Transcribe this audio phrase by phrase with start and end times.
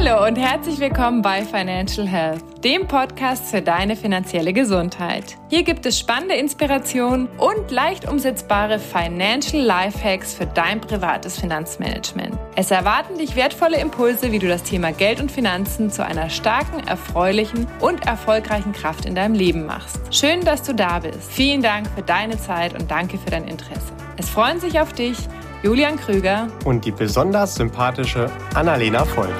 [0.00, 5.36] Hallo und herzlich willkommen bei Financial Health, dem Podcast für deine finanzielle Gesundheit.
[5.48, 12.38] Hier gibt es spannende Inspirationen und leicht umsetzbare Financial Lifehacks für dein privates Finanzmanagement.
[12.54, 16.86] Es erwarten dich wertvolle Impulse, wie du das Thema Geld und Finanzen zu einer starken,
[16.86, 19.98] erfreulichen und erfolgreichen Kraft in deinem Leben machst.
[20.14, 21.28] Schön, dass du da bist.
[21.28, 23.92] Vielen Dank für deine Zeit und danke für dein Interesse.
[24.16, 25.18] Es freuen sich auf dich
[25.64, 29.34] Julian Krüger und die besonders sympathische Annalena Voll.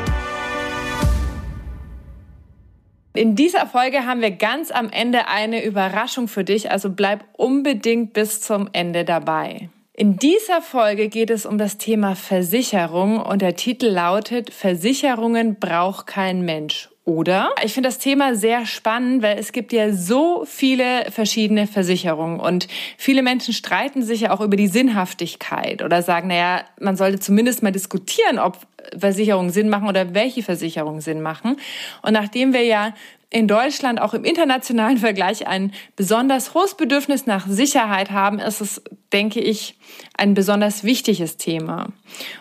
[3.18, 8.12] In dieser Folge haben wir ganz am Ende eine Überraschung für dich, also bleib unbedingt
[8.12, 9.70] bis zum Ende dabei.
[9.92, 16.06] In dieser Folge geht es um das Thema Versicherung und der Titel lautet Versicherungen braucht
[16.06, 16.90] kein Mensch.
[17.08, 17.54] Oder?
[17.64, 22.68] Ich finde das Thema sehr spannend, weil es gibt ja so viele verschiedene Versicherungen und
[22.98, 27.62] viele Menschen streiten sich ja auch über die Sinnhaftigkeit oder sagen, naja, man sollte zumindest
[27.62, 28.58] mal diskutieren, ob
[28.94, 31.56] Versicherungen Sinn machen oder welche Versicherungen Sinn machen.
[32.02, 32.92] Und nachdem wir ja
[33.30, 38.82] in Deutschland auch im internationalen Vergleich ein besonders hohes Bedürfnis nach Sicherheit haben, ist es,
[39.12, 39.78] denke ich,
[40.16, 41.88] ein besonders wichtiges Thema.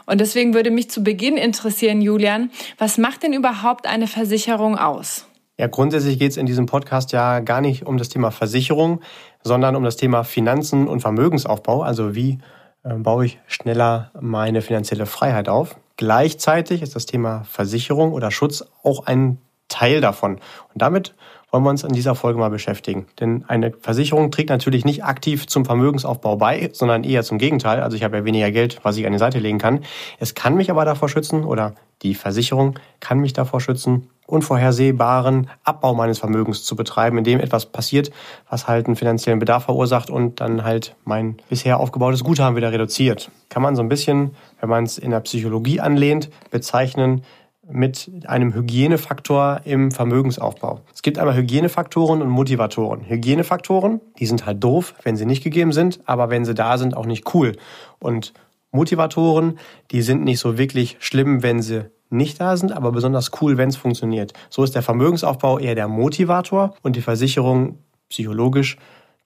[0.06, 5.26] Und deswegen würde mich zu Beginn interessieren, Julian, was macht denn überhaupt eine Versicherung aus?
[5.60, 9.02] Ja, grundsätzlich geht es in diesem Podcast ja gar nicht um das Thema Versicherung,
[9.44, 11.82] sondern um das Thema Finanzen und Vermögensaufbau.
[11.82, 12.38] Also wie
[12.84, 15.78] äh, baue ich schneller meine finanzielle Freiheit auf.
[15.98, 20.36] Gleichzeitig ist das Thema Versicherung oder Schutz auch ein Teil davon.
[20.74, 21.14] Und damit
[21.52, 23.08] wollen wir uns in dieser Folge mal beschäftigen.
[23.20, 27.82] Denn eine Versicherung trägt natürlich nicht aktiv zum Vermögensaufbau bei, sondern eher zum Gegenteil.
[27.82, 29.84] Also ich habe ja weniger Geld, was ich an die Seite legen kann.
[30.20, 35.96] Es kann mich aber davor schützen oder die Versicherung kann mich davor schützen, unvorhersehbaren Abbau
[35.96, 38.12] meines Vermögens zu betreiben, indem etwas passiert,
[38.50, 43.32] was halt einen finanziellen Bedarf verursacht und dann halt mein bisher aufgebautes Guthaben wieder reduziert.
[43.50, 47.24] Kann man so ein bisschen, wenn man es in der Psychologie anlehnt, bezeichnen
[47.70, 50.82] mit einem Hygienefaktor im Vermögensaufbau.
[50.94, 53.08] Es gibt einmal Hygienefaktoren und Motivatoren.
[53.08, 56.96] Hygienefaktoren, die sind halt doof, wenn sie nicht gegeben sind, aber wenn sie da sind,
[56.96, 57.54] auch nicht cool.
[58.00, 58.34] Und
[58.72, 59.60] Motivatoren,
[59.92, 63.70] die sind nicht so wirklich schlimm, wenn sie nicht da sind, aber besonders cool, wenn
[63.70, 64.34] es funktioniert.
[64.50, 67.80] So ist der Vermögensaufbau eher der Motivator und die Versicherung
[68.10, 68.78] psychologisch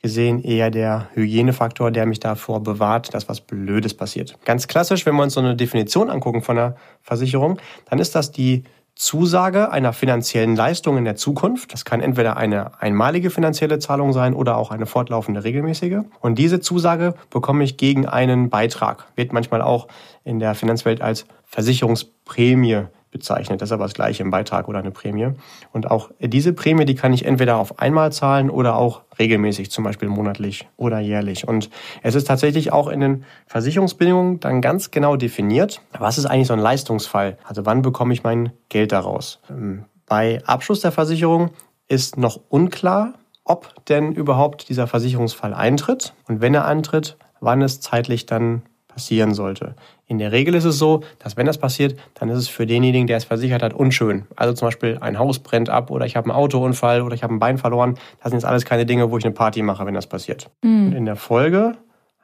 [0.01, 4.37] gesehen eher der Hygienefaktor, der mich davor bewahrt, dass was Blödes passiert.
[4.45, 8.31] Ganz klassisch, wenn wir uns so eine Definition angucken von einer Versicherung, dann ist das
[8.31, 8.63] die
[8.95, 11.73] Zusage einer finanziellen Leistung in der Zukunft.
[11.73, 16.01] Das kann entweder eine einmalige finanzielle Zahlung sein oder auch eine fortlaufende regelmäßige.
[16.19, 19.07] Und diese Zusage bekomme ich gegen einen Beitrag.
[19.15, 19.87] Wird manchmal auch
[20.23, 23.61] in der Finanzwelt als Versicherungsprämie bezeichnet.
[23.61, 25.29] Das ist aber das gleiche im Beitrag oder eine Prämie.
[25.71, 29.83] Und auch diese Prämie, die kann ich entweder auf einmal zahlen oder auch regelmäßig, zum
[29.83, 31.47] Beispiel monatlich oder jährlich.
[31.47, 31.69] Und
[32.01, 36.53] es ist tatsächlich auch in den Versicherungsbedingungen dann ganz genau definiert, was ist eigentlich so
[36.53, 37.37] ein Leistungsfall?
[37.43, 39.39] Also wann bekomme ich mein Geld daraus?
[39.49, 41.51] Ähm, bei Abschluss der Versicherung
[41.87, 43.13] ist noch unklar,
[43.43, 48.61] ob denn überhaupt dieser Versicherungsfall eintritt und wenn er eintritt, wann es zeitlich dann
[48.93, 49.75] passieren sollte.
[50.07, 53.07] In der Regel ist es so, dass wenn das passiert, dann ist es für denjenigen,
[53.07, 54.25] der es versichert hat, unschön.
[54.35, 57.33] Also zum Beispiel ein Haus brennt ab oder ich habe einen Autounfall oder ich habe
[57.33, 57.95] ein Bein verloren.
[58.21, 60.49] Das sind jetzt alles keine Dinge, wo ich eine Party mache, wenn das passiert.
[60.61, 60.87] Mhm.
[60.87, 61.77] Und in der Folge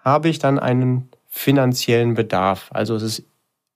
[0.04, 2.70] habe ich dann einen finanziellen Bedarf.
[2.72, 3.24] Also es ist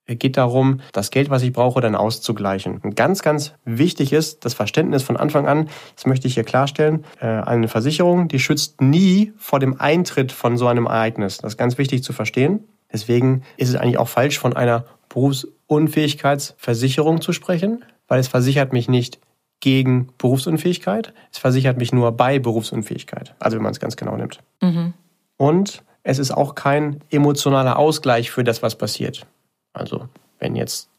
[0.08, 2.80] geht darum, das Geld, was ich brauche, dann auszugleichen.
[2.80, 7.06] Und ganz, ganz wichtig ist das Verständnis von Anfang an, das möchte ich hier klarstellen,
[7.20, 11.38] äh, eine Versicherung, die schützt nie vor dem Eintritt von so einem Ereignis.
[11.38, 12.62] Das ist ganz wichtig zu verstehen.
[12.94, 18.90] Deswegen ist es eigentlich auch falsch, von einer Berufsunfähigkeitsversicherung zu sprechen, weil es versichert mich
[18.90, 19.20] nicht
[19.60, 24.40] gegen Berufsunfähigkeit, es versichert mich nur bei Berufsunfähigkeit, also wenn man es ganz genau nimmt.
[24.62, 24.94] Mhm.
[25.38, 29.26] Und es ist auch kein emotionaler Ausgleich für das, was passiert.
[29.74, 30.08] Also
[30.40, 30.90] wenn jetzt,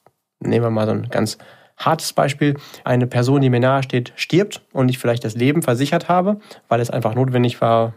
[0.40, 1.38] nehmen wir mal so ein ganz
[1.76, 6.08] hartes Beispiel, eine Person, die mir nahe steht, stirbt und ich vielleicht das Leben versichert
[6.08, 6.38] habe,
[6.68, 7.94] weil es einfach notwendig war,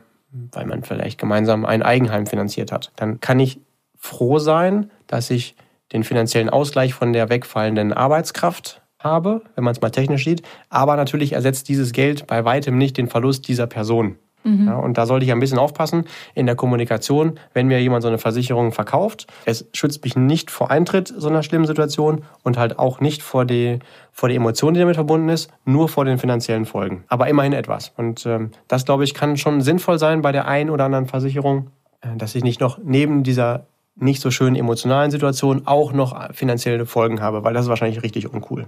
[0.52, 3.60] weil man vielleicht gemeinsam ein Eigenheim finanziert hat, dann kann ich
[4.06, 5.56] froh sein, dass ich
[5.92, 10.42] den finanziellen Ausgleich von der wegfallenden Arbeitskraft habe, wenn man es mal technisch sieht.
[10.70, 14.18] Aber natürlich ersetzt dieses Geld bei weitem nicht den Verlust dieser Person.
[14.44, 14.68] Mhm.
[14.68, 16.06] Ja, und da sollte ich ein bisschen aufpassen
[16.36, 19.26] in der Kommunikation, wenn mir jemand so eine Versicherung verkauft.
[19.46, 23.46] Es schützt mich nicht vor Eintritt so einer schlimmen Situation und halt auch nicht vor
[23.46, 23.80] die,
[24.12, 27.06] vor die Emotion, die damit verbunden ist, nur vor den finanziellen Folgen.
[27.08, 27.92] Aber immerhin etwas.
[27.98, 31.72] Und ähm, das, glaube ich, kann schon sinnvoll sein bei der einen oder anderen Versicherung,
[32.02, 36.86] äh, dass ich nicht noch neben dieser nicht so schönen emotionalen Situation auch noch finanzielle
[36.86, 38.68] Folgen habe, weil das ist wahrscheinlich richtig uncool.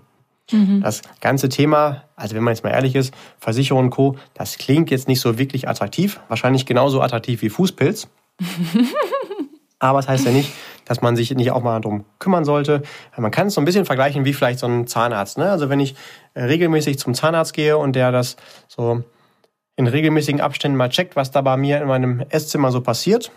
[0.51, 0.81] Mhm.
[0.81, 4.89] Das ganze Thema, also wenn man jetzt mal ehrlich ist, Versicherung und Co., das klingt
[4.89, 6.19] jetzt nicht so wirklich attraktiv.
[6.29, 8.07] Wahrscheinlich genauso attraktiv wie Fußpilz.
[9.79, 10.51] Aber es das heißt ja nicht,
[10.85, 12.81] dass man sich nicht auch mal darum kümmern sollte.
[13.15, 15.37] Man kann es so ein bisschen vergleichen wie vielleicht so ein Zahnarzt.
[15.37, 15.51] Ne?
[15.51, 15.95] Also wenn ich
[16.33, 18.37] äh, regelmäßig zum Zahnarzt gehe und der das
[18.67, 19.03] so
[19.75, 23.31] in regelmäßigen Abständen mal checkt, was da bei mir in meinem Esszimmer so passiert,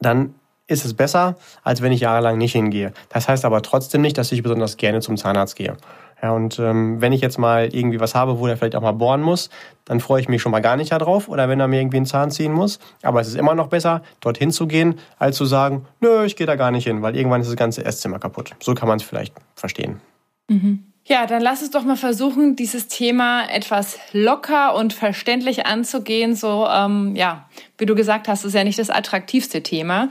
[0.00, 0.34] dann
[0.66, 2.92] ist es besser, als wenn ich jahrelang nicht hingehe.
[3.10, 5.76] Das heißt aber trotzdem nicht, dass ich besonders gerne zum Zahnarzt gehe.
[6.22, 8.92] Ja, und ähm, wenn ich jetzt mal irgendwie was habe, wo der vielleicht auch mal
[8.92, 9.50] bohren muss,
[9.84, 11.28] dann freue ich mich schon mal gar nicht darauf.
[11.28, 12.78] Oder wenn er mir irgendwie einen Zahn ziehen muss.
[13.02, 16.46] Aber es ist immer noch besser, dorthin zu gehen, als zu sagen, nö, ich gehe
[16.46, 18.52] da gar nicht hin, weil irgendwann ist das ganze Esszimmer kaputt.
[18.60, 20.00] So kann man es vielleicht verstehen.
[20.48, 20.93] Mhm.
[21.06, 26.34] Ja, dann lass uns doch mal versuchen, dieses Thema etwas locker und verständlich anzugehen.
[26.34, 27.46] So, ähm, ja,
[27.76, 30.08] wie du gesagt hast, ist ja nicht das attraktivste Thema.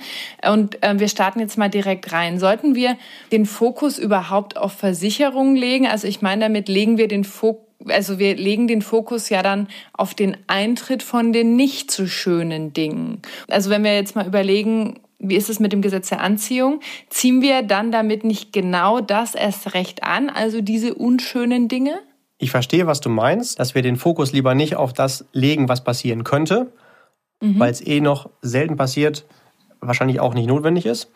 [0.48, 2.38] Und äh, wir starten jetzt mal direkt rein.
[2.38, 2.96] Sollten wir
[3.32, 5.88] den Fokus überhaupt auf Versicherungen legen?
[5.88, 9.68] Also ich meine, damit legen wir den Fokus also wir legen den Fokus ja dann
[9.92, 13.22] auf den Eintritt von den nicht so schönen Dingen.
[13.50, 16.82] Also wenn wir jetzt mal überlegen, wie ist es mit dem Gesetz der Anziehung?
[17.10, 22.00] Ziehen wir dann damit nicht genau das erst recht an, also diese unschönen Dinge?
[22.38, 25.84] Ich verstehe, was du meinst, dass wir den Fokus lieber nicht auf das legen, was
[25.84, 26.74] passieren könnte,
[27.42, 27.60] mhm.
[27.60, 29.26] weil es eh noch selten passiert,
[29.80, 31.12] wahrscheinlich auch nicht notwendig ist.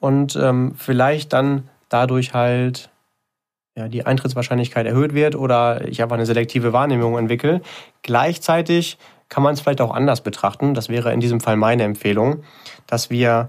[0.00, 2.90] Und ähm, vielleicht dann dadurch halt
[3.76, 7.60] ja, die Eintrittswahrscheinlichkeit erhöht wird oder ich einfach eine selektive Wahrnehmung entwickle.
[8.02, 8.98] Gleichzeitig
[9.30, 10.74] kann man es vielleicht auch anders betrachten.
[10.74, 12.42] Das wäre in diesem Fall meine Empfehlung,
[12.86, 13.48] dass wir,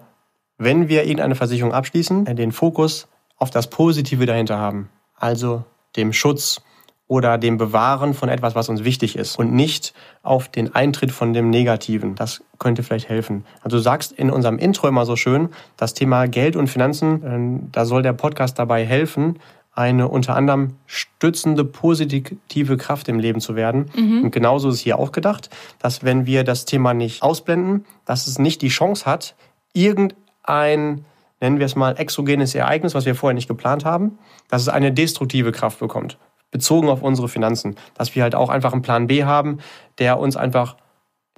[0.57, 4.89] wenn wir irgendeine Versicherung abschließen, den Fokus auf das Positive dahinter haben.
[5.17, 5.65] Also
[5.97, 6.61] dem Schutz
[7.07, 9.93] oder dem Bewahren von etwas, was uns wichtig ist und nicht
[10.23, 12.15] auf den Eintritt von dem Negativen.
[12.15, 13.43] Das könnte vielleicht helfen.
[13.61, 17.69] Also du sagst in unserem Intro immer so schön, das Thema Geld und Finanzen, ähm,
[17.73, 19.39] da soll der Podcast dabei helfen,
[19.73, 23.89] eine unter anderem stützende, positive Kraft im Leben zu werden.
[23.95, 24.23] Mhm.
[24.25, 28.37] Und genauso ist hier auch gedacht, dass wenn wir das Thema nicht ausblenden, dass es
[28.37, 29.35] nicht die Chance hat,
[29.73, 31.05] irgendein,
[31.39, 34.17] nennen wir es mal, exogenes Ereignis, was wir vorher nicht geplant haben,
[34.49, 36.17] dass es eine destruktive Kraft bekommt,
[36.51, 37.75] bezogen auf unsere Finanzen.
[37.93, 39.59] Dass wir halt auch einfach einen Plan B haben,
[39.99, 40.75] der uns einfach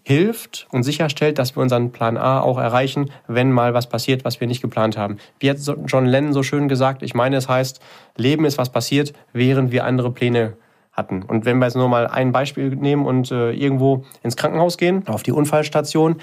[0.03, 4.39] hilft und sicherstellt, dass wir unseren Plan A auch erreichen, wenn mal was passiert, was
[4.39, 5.17] wir nicht geplant haben.
[5.39, 5.57] Wie hat
[5.87, 7.81] John Lennon so schön gesagt, ich meine, es heißt,
[8.17, 10.57] Leben ist was passiert, während wir andere Pläne
[10.91, 11.23] hatten.
[11.23, 15.07] Und wenn wir jetzt nur mal ein Beispiel nehmen und äh, irgendwo ins Krankenhaus gehen,
[15.07, 16.17] auf die Unfallstation,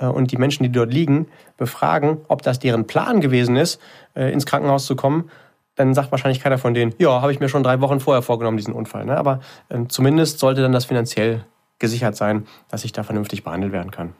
[0.00, 3.80] äh, und die Menschen, die dort liegen, befragen, ob das deren Plan gewesen ist,
[4.14, 5.30] äh, ins Krankenhaus zu kommen,
[5.76, 8.56] dann sagt wahrscheinlich keiner von denen, ja, habe ich mir schon drei Wochen vorher vorgenommen,
[8.56, 9.04] diesen Unfall.
[9.04, 9.16] Ne?
[9.16, 9.40] Aber
[9.70, 11.44] ähm, zumindest sollte dann das finanziell
[11.80, 14.14] gesichert sein, dass ich da vernünftig behandelt werden kann.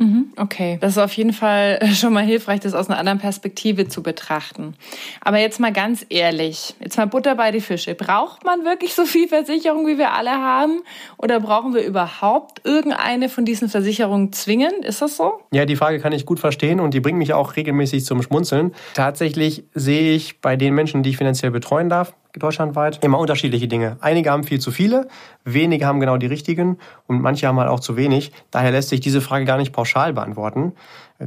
[0.00, 3.86] Mhm, okay, das ist auf jeden Fall schon mal hilfreich, das aus einer anderen Perspektive
[3.86, 4.74] zu betrachten.
[5.20, 7.94] Aber jetzt mal ganz ehrlich, jetzt mal Butter bei die Fische.
[7.94, 10.80] Braucht man wirklich so viel Versicherung, wie wir alle haben?
[11.18, 14.86] Oder brauchen wir überhaupt irgendeine von diesen Versicherungen zwingend?
[14.86, 15.40] Ist das so?
[15.52, 18.74] Ja, die Frage kann ich gut verstehen und die bringt mich auch regelmäßig zum Schmunzeln.
[18.94, 23.02] Tatsächlich sehe ich bei den Menschen, die ich finanziell betreuen darf, deutschlandweit.
[23.02, 23.96] Immer unterschiedliche Dinge.
[24.00, 25.08] Einige haben viel zu viele,
[25.44, 28.32] wenige haben genau die richtigen und manche haben halt auch zu wenig.
[28.50, 30.72] Daher lässt sich diese Frage gar nicht pauschal beantworten.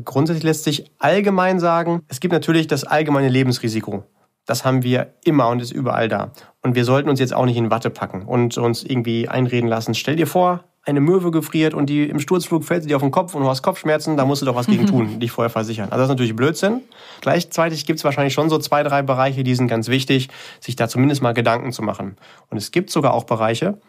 [0.05, 4.03] Grundsätzlich lässt sich allgemein sagen, es gibt natürlich das allgemeine Lebensrisiko.
[4.45, 6.31] Das haben wir immer und ist überall da.
[6.61, 9.95] Und wir sollten uns jetzt auch nicht in Watte packen und uns irgendwie einreden lassen.
[9.95, 13.11] Stell dir vor, eine Möwe gefriert und die im Sturzflug fällt sie dir auf den
[13.11, 15.85] Kopf und du hast Kopfschmerzen, da musst du doch was gegen tun, dich vorher versichern.
[15.85, 16.81] Also das ist natürlich Blödsinn.
[17.21, 20.89] Gleichzeitig gibt es wahrscheinlich schon so zwei, drei Bereiche, die sind ganz wichtig, sich da
[20.89, 22.17] zumindest mal Gedanken zu machen.
[22.49, 23.79] Und es gibt sogar auch Bereiche,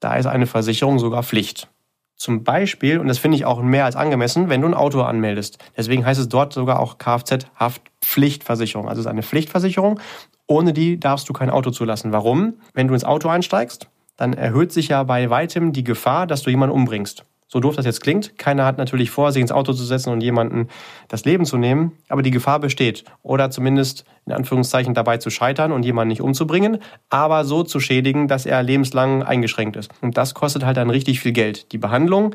[0.00, 1.68] da ist eine Versicherung sogar Pflicht.
[2.16, 5.58] Zum Beispiel, und das finde ich auch mehr als angemessen, wenn du ein Auto anmeldest.
[5.76, 8.88] Deswegen heißt es dort sogar auch Kfz-Haftpflichtversicherung.
[8.88, 9.98] Also es ist eine Pflichtversicherung.
[10.46, 12.12] Ohne die darfst du kein Auto zulassen.
[12.12, 12.54] Warum?
[12.74, 16.50] Wenn du ins Auto einsteigst, dann erhöht sich ja bei weitem die Gefahr, dass du
[16.50, 17.24] jemanden umbringst.
[17.52, 20.22] So doof das jetzt klingt, keiner hat natürlich vor, sich ins Auto zu setzen und
[20.22, 20.68] jemanden
[21.08, 23.04] das Leben zu nehmen, aber die Gefahr besteht.
[23.22, 26.78] Oder zumindest in Anführungszeichen dabei zu scheitern und jemanden nicht umzubringen,
[27.10, 29.90] aber so zu schädigen, dass er lebenslang eingeschränkt ist.
[30.00, 31.72] Und das kostet halt dann richtig viel Geld.
[31.72, 32.34] Die Behandlung,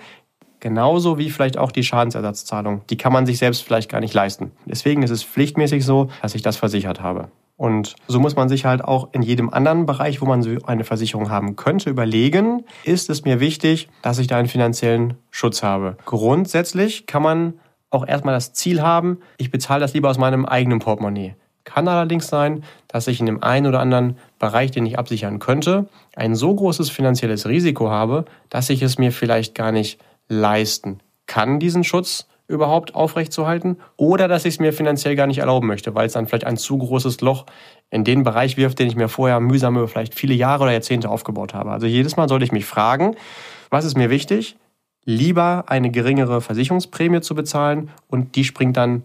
[0.60, 4.52] genauso wie vielleicht auch die Schadensersatzzahlung, die kann man sich selbst vielleicht gar nicht leisten.
[4.66, 7.32] Deswegen ist es pflichtmäßig so, dass ich das versichert habe.
[7.58, 10.84] Und so muss man sich halt auch in jedem anderen Bereich, wo man so eine
[10.84, 15.98] Versicherung haben könnte, überlegen, ist es mir wichtig, dass ich da einen finanziellen Schutz habe.
[16.06, 17.54] Grundsätzlich kann man
[17.90, 21.36] auch erstmal das Ziel haben, ich bezahle das lieber aus meinem eigenen Portemonnaie.
[21.64, 25.88] Kann allerdings sein, dass ich in dem einen oder anderen Bereich, den ich absichern könnte,
[26.16, 30.00] ein so großes finanzielles Risiko habe, dass ich es mir vielleicht gar nicht
[30.30, 35.68] leisten kann, diesen Schutz überhaupt aufrechtzuerhalten oder dass ich es mir finanziell gar nicht erlauben
[35.68, 37.46] möchte, weil es dann vielleicht ein zu großes Loch
[37.90, 41.10] in den Bereich wirft, den ich mir vorher mühsam über vielleicht viele Jahre oder Jahrzehnte
[41.10, 41.72] aufgebaut habe.
[41.72, 43.16] Also jedes Mal sollte ich mich fragen,
[43.70, 44.56] was ist mir wichtig?
[45.04, 49.04] Lieber eine geringere Versicherungsprämie zu bezahlen und die springt dann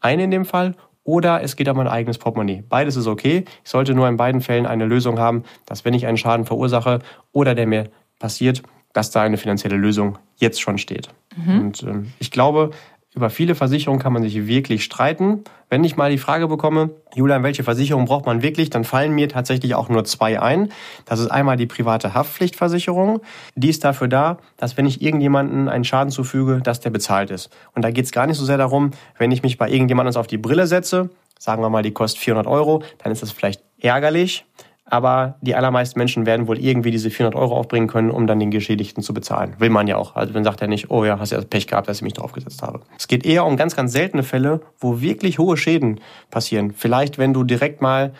[0.00, 2.62] ein in dem Fall oder es geht um mein eigenes Portemonnaie.
[2.68, 3.44] Beides ist okay.
[3.64, 7.00] Ich sollte nur in beiden Fällen eine Lösung haben, dass wenn ich einen Schaden verursache
[7.32, 11.08] oder der mir passiert, dass da eine finanzielle Lösung jetzt schon steht.
[11.46, 11.60] Mhm.
[11.60, 12.70] Und ähm, ich glaube,
[13.14, 15.42] über viele Versicherungen kann man sich wirklich streiten.
[15.70, 19.28] Wenn ich mal die Frage bekomme, Julian, welche Versicherung braucht man wirklich, dann fallen mir
[19.28, 20.70] tatsächlich auch nur zwei ein.
[21.04, 23.20] Das ist einmal die private Haftpflichtversicherung.
[23.56, 27.50] Die ist dafür da, dass wenn ich irgendjemanden einen Schaden zufüge, dass der bezahlt ist.
[27.74, 30.26] Und da geht es gar nicht so sehr darum, wenn ich mich bei irgendjemandem auf
[30.26, 34.44] die Brille setze, sagen wir mal, die kostet 400 Euro, dann ist das vielleicht ärgerlich
[34.90, 38.50] aber die allermeisten Menschen werden wohl irgendwie diese 400 Euro aufbringen können, um dann den
[38.50, 39.54] Geschädigten zu bezahlen.
[39.58, 40.16] Will man ja auch.
[40.16, 42.62] Also dann sagt er nicht, oh ja, hast ja Pech gehabt, dass ich mich draufgesetzt
[42.62, 42.80] habe.
[42.96, 46.72] Es geht eher um ganz, ganz seltene Fälle, wo wirklich hohe Schäden passieren.
[46.72, 48.12] Vielleicht, wenn du direkt mal,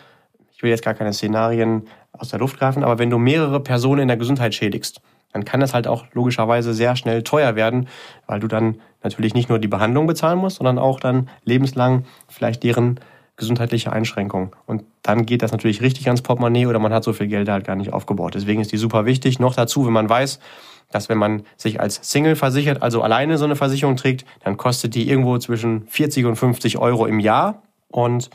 [0.51, 4.01] ich will jetzt gar keine Szenarien aus der Luft greifen, aber wenn du mehrere Personen
[4.01, 7.87] in der Gesundheit schädigst, dann kann das halt auch logischerweise sehr schnell teuer werden,
[8.25, 12.63] weil du dann natürlich nicht nur die Behandlung bezahlen musst, sondern auch dann lebenslang vielleicht
[12.63, 12.99] deren
[13.39, 14.51] gesundheitliche Einschränkungen.
[14.67, 17.65] Und dann geht das natürlich richtig ans Portemonnaie oder man hat so viel Geld halt
[17.65, 18.35] gar nicht aufgebaut.
[18.35, 19.39] Deswegen ist die super wichtig.
[19.39, 20.39] Noch dazu, wenn man weiß,
[20.91, 24.93] dass wenn man sich als Single versichert, also alleine so eine Versicherung trägt, dann kostet
[24.93, 27.63] die irgendwo zwischen 40 und 50 Euro im Jahr.
[27.89, 28.29] Und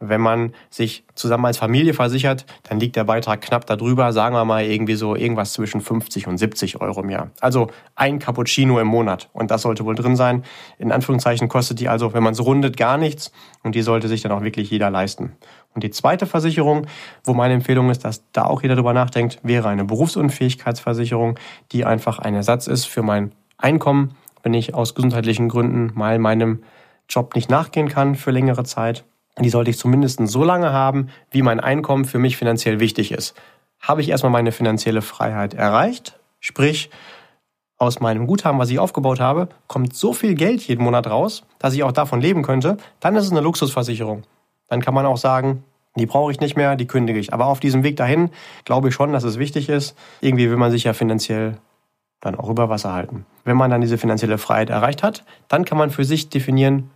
[0.00, 4.44] wenn man sich zusammen als Familie versichert, dann liegt der Beitrag knapp darüber, sagen wir
[4.44, 7.30] mal irgendwie so irgendwas zwischen 50 und 70 Euro im Jahr.
[7.40, 9.28] Also ein Cappuccino im Monat.
[9.32, 10.44] Und das sollte wohl drin sein.
[10.78, 13.32] In Anführungszeichen kostet die also, wenn man es rundet, gar nichts.
[13.64, 15.32] Und die sollte sich dann auch wirklich jeder leisten.
[15.74, 16.86] Und die zweite Versicherung,
[17.24, 21.38] wo meine Empfehlung ist, dass da auch jeder drüber nachdenkt, wäre eine Berufsunfähigkeitsversicherung,
[21.72, 26.62] die einfach ein Ersatz ist für mein Einkommen, wenn ich aus gesundheitlichen Gründen mal meinem
[27.08, 29.04] Job nicht nachgehen kann für längere Zeit
[29.44, 33.34] die sollte ich zumindest so lange haben, wie mein Einkommen für mich finanziell wichtig ist.
[33.80, 36.90] Habe ich erstmal meine finanzielle Freiheit erreicht, sprich
[37.78, 41.74] aus meinem Guthaben, was ich aufgebaut habe, kommt so viel Geld jeden Monat raus, dass
[41.74, 44.24] ich auch davon leben könnte, dann ist es eine Luxusversicherung.
[44.66, 45.62] Dann kann man auch sagen,
[45.96, 47.32] die brauche ich nicht mehr, die kündige ich.
[47.32, 48.30] Aber auf diesem Weg dahin
[48.64, 49.96] glaube ich schon, dass es wichtig ist.
[50.20, 51.58] Irgendwie will man sich ja finanziell
[52.20, 53.26] dann auch über Wasser halten.
[53.44, 56.90] Wenn man dann diese finanzielle Freiheit erreicht hat, dann kann man für sich definieren,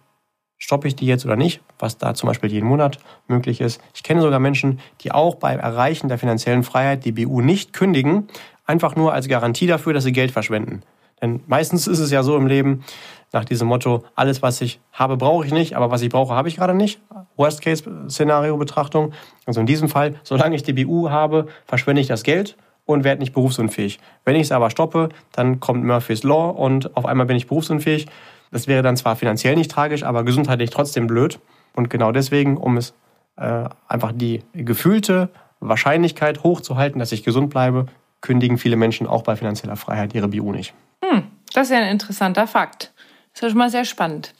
[0.62, 3.80] stoppe ich die jetzt oder nicht, was da zum Beispiel jeden Monat möglich ist.
[3.94, 8.28] Ich kenne sogar Menschen, die auch beim Erreichen der finanziellen Freiheit die BU nicht kündigen,
[8.64, 10.82] einfach nur als Garantie dafür, dass sie Geld verschwenden.
[11.20, 12.84] Denn meistens ist es ja so im Leben,
[13.32, 16.48] nach diesem Motto, alles, was ich habe, brauche ich nicht, aber was ich brauche, habe
[16.48, 17.00] ich gerade nicht.
[17.36, 19.14] Worst-Case-Szenario-Betrachtung.
[19.46, 23.20] Also in diesem Fall, solange ich die BU habe, verschwende ich das Geld und werde
[23.20, 23.98] nicht berufsunfähig.
[24.24, 28.06] Wenn ich es aber stoppe, dann kommt Murphy's Law und auf einmal bin ich berufsunfähig.
[28.52, 31.40] Das wäre dann zwar finanziell nicht tragisch, aber gesundheitlich trotzdem blöd.
[31.74, 32.94] Und genau deswegen, um es
[33.36, 37.86] äh, einfach die gefühlte Wahrscheinlichkeit hochzuhalten, dass ich gesund bleibe,
[38.20, 40.74] kündigen viele Menschen auch bei finanzieller Freiheit ihre BU nicht.
[41.02, 42.92] Hm, das ist ja ein interessanter Fakt.
[43.32, 44.34] Das ist ja schon mal sehr spannend.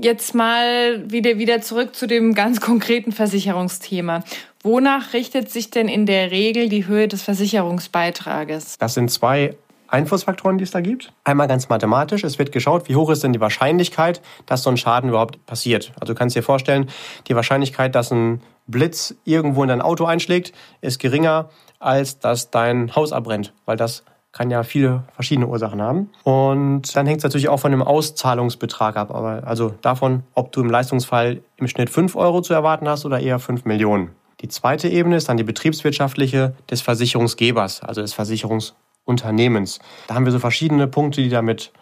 [0.00, 4.24] Jetzt mal wieder, wieder zurück zu dem ganz konkreten Versicherungsthema.
[4.62, 8.78] Wonach richtet sich denn in der Regel die Höhe des Versicherungsbeitrages?
[8.78, 9.54] Das sind zwei
[9.92, 11.12] Einflussfaktoren, die es da gibt.
[11.24, 12.24] Einmal ganz mathematisch.
[12.24, 15.92] Es wird geschaut, wie hoch ist denn die Wahrscheinlichkeit, dass so ein Schaden überhaupt passiert.
[16.00, 16.88] Also du kannst dir vorstellen,
[17.28, 22.94] die Wahrscheinlichkeit, dass ein Blitz irgendwo in dein Auto einschlägt, ist geringer, als dass dein
[22.96, 26.10] Haus abbrennt, weil das kann ja viele verschiedene Ursachen haben.
[26.24, 29.10] Und dann hängt es natürlich auch von dem Auszahlungsbetrag ab.
[29.10, 33.20] Aber also davon, ob du im Leistungsfall im Schnitt 5 Euro zu erwarten hast oder
[33.20, 34.10] eher 5 Millionen.
[34.40, 39.78] Die zweite Ebene ist dann die betriebswirtschaftliche des Versicherungsgebers, also des Versicherungs Unternehmens.
[40.06, 41.72] Da haben wir so verschiedene Punkte, die damit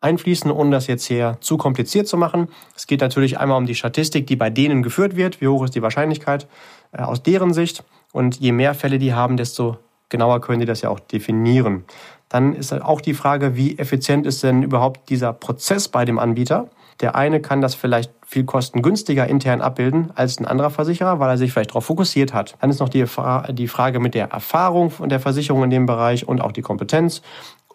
[0.00, 2.48] einfließen, ohne das jetzt hier zu kompliziert zu machen.
[2.76, 5.40] Es geht natürlich einmal um die Statistik, die bei denen geführt wird.
[5.40, 6.46] Wie hoch ist die Wahrscheinlichkeit
[6.92, 7.82] äh, aus deren Sicht?
[8.12, 9.78] Und je mehr Fälle die haben, desto
[10.08, 11.84] genauer können die das ja auch definieren.
[12.28, 16.68] Dann ist auch die Frage, wie effizient ist denn überhaupt dieser Prozess bei dem Anbieter?
[17.00, 21.38] Der eine kann das vielleicht viel kostengünstiger intern abbilden als ein anderer Versicherer, weil er
[21.38, 22.56] sich vielleicht darauf fokussiert hat.
[22.60, 23.04] Dann ist noch die,
[23.50, 27.22] die Frage mit der Erfahrung der Versicherung in dem Bereich und auch die Kompetenz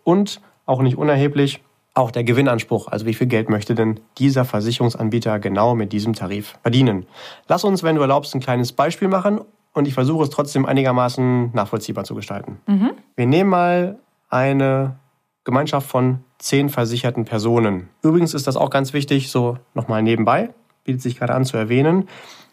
[0.04, 1.62] und auch nicht unerheblich
[1.94, 6.58] auch der Gewinnanspruch, also wie viel Geld möchte denn dieser Versicherungsanbieter genau mit diesem Tarif
[6.62, 7.06] verdienen.
[7.48, 9.42] Lass uns, wenn du erlaubst, ein kleines Beispiel machen
[9.74, 12.60] und ich versuche es trotzdem einigermaßen nachvollziehbar zu gestalten.
[12.68, 12.92] Mhm.
[13.16, 14.00] Wir nehmen mal
[14.30, 14.96] eine
[15.44, 17.90] Gemeinschaft von zehn versicherten Personen.
[18.02, 20.50] Übrigens ist das auch ganz wichtig, so nochmal nebenbei,
[20.84, 22.08] bietet sich gerade an zu erwähnen.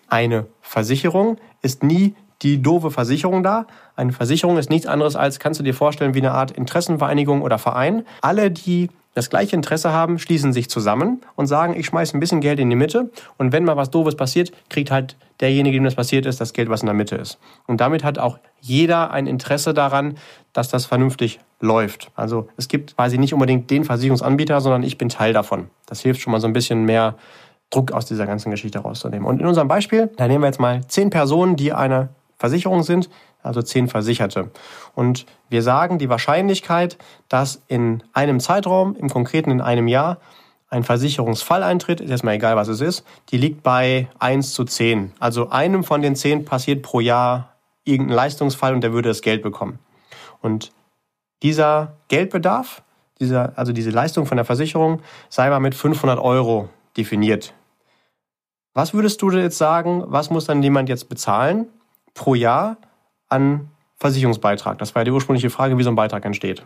[0.08, 3.66] Eine Versicherung ist nie die doofe Versicherung da.
[3.96, 7.58] Eine Versicherung ist nichts anderes als, kannst du dir vorstellen, wie eine Art Interessenvereinigung oder
[7.58, 8.04] Verein.
[8.20, 12.40] Alle, die das gleiche Interesse haben, schließen sich zusammen und sagen, ich schmeiße ein bisschen
[12.40, 15.96] Geld in die Mitte und wenn mal was Doofes passiert, kriegt halt derjenige, dem das
[15.96, 17.38] passiert ist, das Geld, was in der Mitte ist.
[17.66, 20.16] Und damit hat auch jeder ein Interesse daran,
[20.52, 22.10] dass das vernünftig läuft.
[22.14, 25.68] Also es gibt quasi nicht unbedingt den Versicherungsanbieter, sondern ich bin Teil davon.
[25.86, 27.16] Das hilft schon mal so ein bisschen mehr
[27.70, 29.26] Druck aus dieser ganzen Geschichte rauszunehmen.
[29.26, 33.10] Und in unserem Beispiel, da nehmen wir jetzt mal zehn Personen, die eine Versicherung sind,
[33.42, 34.50] also zehn Versicherte.
[34.94, 40.18] Und wir sagen, die Wahrscheinlichkeit, dass in einem Zeitraum, im Konkreten in einem Jahr,
[40.70, 45.12] ein Versicherungsfall eintritt, ist erstmal egal, was es ist, die liegt bei 1 zu 10.
[45.18, 47.54] Also einem von den 10 passiert pro Jahr
[47.84, 49.78] irgendein Leistungsfall und der würde das Geld bekommen.
[50.42, 50.72] Und
[51.42, 52.82] dieser Geldbedarf,
[53.18, 57.54] dieser, also diese Leistung von der Versicherung, sei mal mit 500 Euro definiert.
[58.74, 61.66] Was würdest du jetzt sagen, was muss dann jemand jetzt bezahlen
[62.14, 62.76] pro Jahr
[63.28, 64.78] an Versicherungsbeitrag?
[64.78, 66.64] Das war ja die ursprüngliche Frage, wie so ein Beitrag entsteht.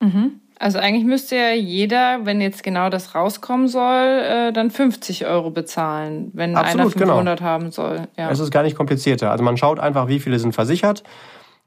[0.00, 0.40] Mhm.
[0.60, 5.50] Also eigentlich müsste ja jeder, wenn jetzt genau das rauskommen soll, äh, dann 50 Euro
[5.50, 7.48] bezahlen, wenn Absolut, einer 500 genau.
[7.48, 8.08] haben soll.
[8.16, 8.28] Ja.
[8.30, 9.30] Es ist gar nicht komplizierter.
[9.30, 11.04] Also man schaut einfach, wie viele sind versichert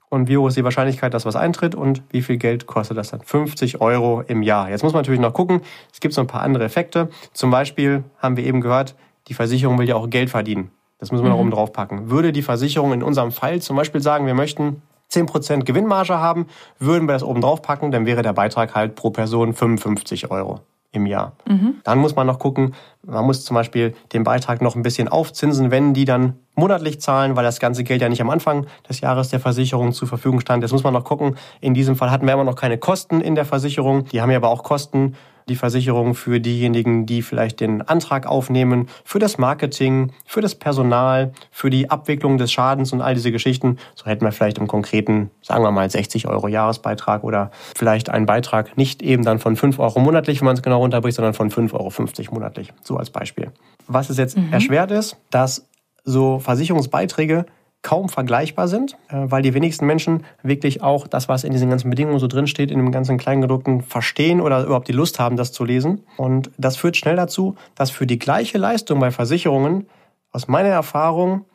[0.09, 3.11] und wie hoch ist die Wahrscheinlichkeit, dass was eintritt und wie viel Geld kostet das
[3.11, 3.21] dann?
[3.21, 4.69] 50 Euro im Jahr.
[4.69, 5.61] Jetzt muss man natürlich noch gucken,
[5.93, 7.09] es gibt so ein paar andere Effekte.
[7.31, 8.95] Zum Beispiel haben wir eben gehört,
[9.27, 10.69] die Versicherung will ja auch Geld verdienen.
[11.01, 11.35] Das müssen wir mhm.
[11.35, 12.09] noch oben drauf packen.
[12.09, 14.81] Würde die Versicherung in unserem Fall zum Beispiel sagen, wir möchten
[15.11, 16.45] 10% Gewinnmarge haben,
[16.79, 20.61] würden wir das oben drauf packen, dann wäre der Beitrag halt pro Person 55 Euro
[20.93, 21.33] im Jahr.
[21.47, 21.75] Mhm.
[21.83, 25.71] Dann muss man noch gucken, man muss zum Beispiel den Beitrag noch ein bisschen aufzinsen,
[25.71, 29.29] wenn die dann monatlich zahlen, weil das ganze Geld ja nicht am Anfang des Jahres
[29.29, 30.63] der Versicherung zur Verfügung stand.
[30.63, 31.37] Jetzt muss man noch gucken.
[31.61, 34.05] In diesem Fall hatten wir immer noch keine Kosten in der Versicherung.
[34.05, 35.15] Die haben ja aber auch Kosten
[35.49, 41.33] die Versicherung für diejenigen, die vielleicht den Antrag aufnehmen, für das Marketing, für das Personal,
[41.51, 43.77] für die Abwicklung des Schadens und all diese Geschichten.
[43.95, 48.25] So hätten wir vielleicht im konkreten, sagen wir mal, 60 Euro Jahresbeitrag oder vielleicht einen
[48.25, 51.49] Beitrag nicht eben dann von 5 Euro monatlich, wenn man es genau runterbricht, sondern von
[51.49, 52.73] 5,50 Euro monatlich.
[52.83, 53.51] So als Beispiel.
[53.87, 54.51] Was es jetzt mhm.
[54.51, 55.67] erschwert ist, dass
[56.03, 57.45] so Versicherungsbeiträge
[57.81, 61.89] kaum vergleichbar sind, äh, weil die wenigsten Menschen wirklich auch das, was in diesen ganzen
[61.89, 65.65] Bedingungen so drinsteht, in dem ganzen Kleingedruckten verstehen oder überhaupt die Lust haben, das zu
[65.65, 66.03] lesen.
[66.17, 69.87] Und das führt schnell dazu, dass für die gleiche Leistung bei Versicherungen
[70.31, 71.45] aus meiner Erfahrung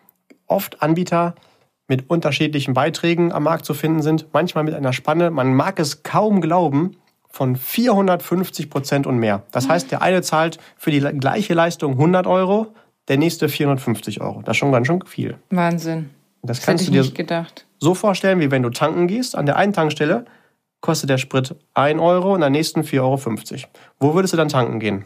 [0.46, 1.34] oft Anbieter
[1.88, 6.02] mit unterschiedlichen Beiträgen am Markt zu finden sind, manchmal mit einer Spanne, man mag es
[6.02, 6.96] kaum glauben,
[7.28, 9.42] von 450 Prozent und mehr.
[9.52, 12.68] Das heißt, der eine zahlt für die gleiche Leistung 100 Euro,
[13.08, 14.40] der nächste 450 Euro.
[14.42, 15.36] Das ist schon ganz schön viel.
[15.50, 16.10] Wahnsinn.
[16.46, 17.66] Das, das kannst du dir gedacht.
[17.78, 19.36] so vorstellen, wie wenn du tanken gehst.
[19.36, 20.24] An der einen Tankstelle
[20.80, 23.68] kostet der Sprit 1 Euro und an der nächsten 4,50 Euro.
[24.00, 25.04] Wo würdest du dann tanken gehen?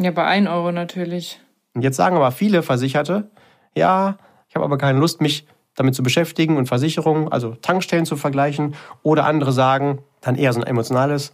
[0.00, 1.40] Ja, bei 1 Euro natürlich.
[1.74, 3.30] Und jetzt sagen aber viele Versicherte,
[3.76, 8.16] ja, ich habe aber keine Lust, mich damit zu beschäftigen und Versicherungen, also Tankstellen zu
[8.16, 8.74] vergleichen.
[9.02, 11.32] Oder andere sagen, dann eher so ein emotionales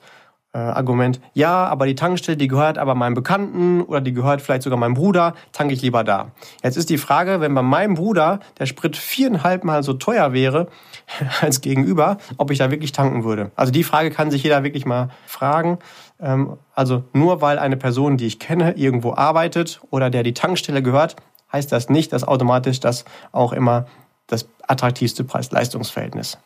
[0.56, 4.62] äh, Argument, ja, aber die Tankstelle, die gehört aber meinem Bekannten oder die gehört vielleicht
[4.62, 6.32] sogar meinem Bruder, tanke ich lieber da.
[6.62, 10.68] Jetzt ist die Frage, wenn bei meinem Bruder der Sprit viereinhalb Mal so teuer wäre
[11.42, 13.50] als gegenüber, ob ich da wirklich tanken würde.
[13.54, 15.78] Also die Frage kann sich jeder wirklich mal fragen.
[16.20, 20.82] Ähm, also nur weil eine Person, die ich kenne, irgendwo arbeitet oder der die Tankstelle
[20.82, 21.16] gehört,
[21.52, 23.84] heißt das nicht, dass automatisch das auch immer
[24.26, 26.38] das attraktivste Preis-Leistungs-Verhältnis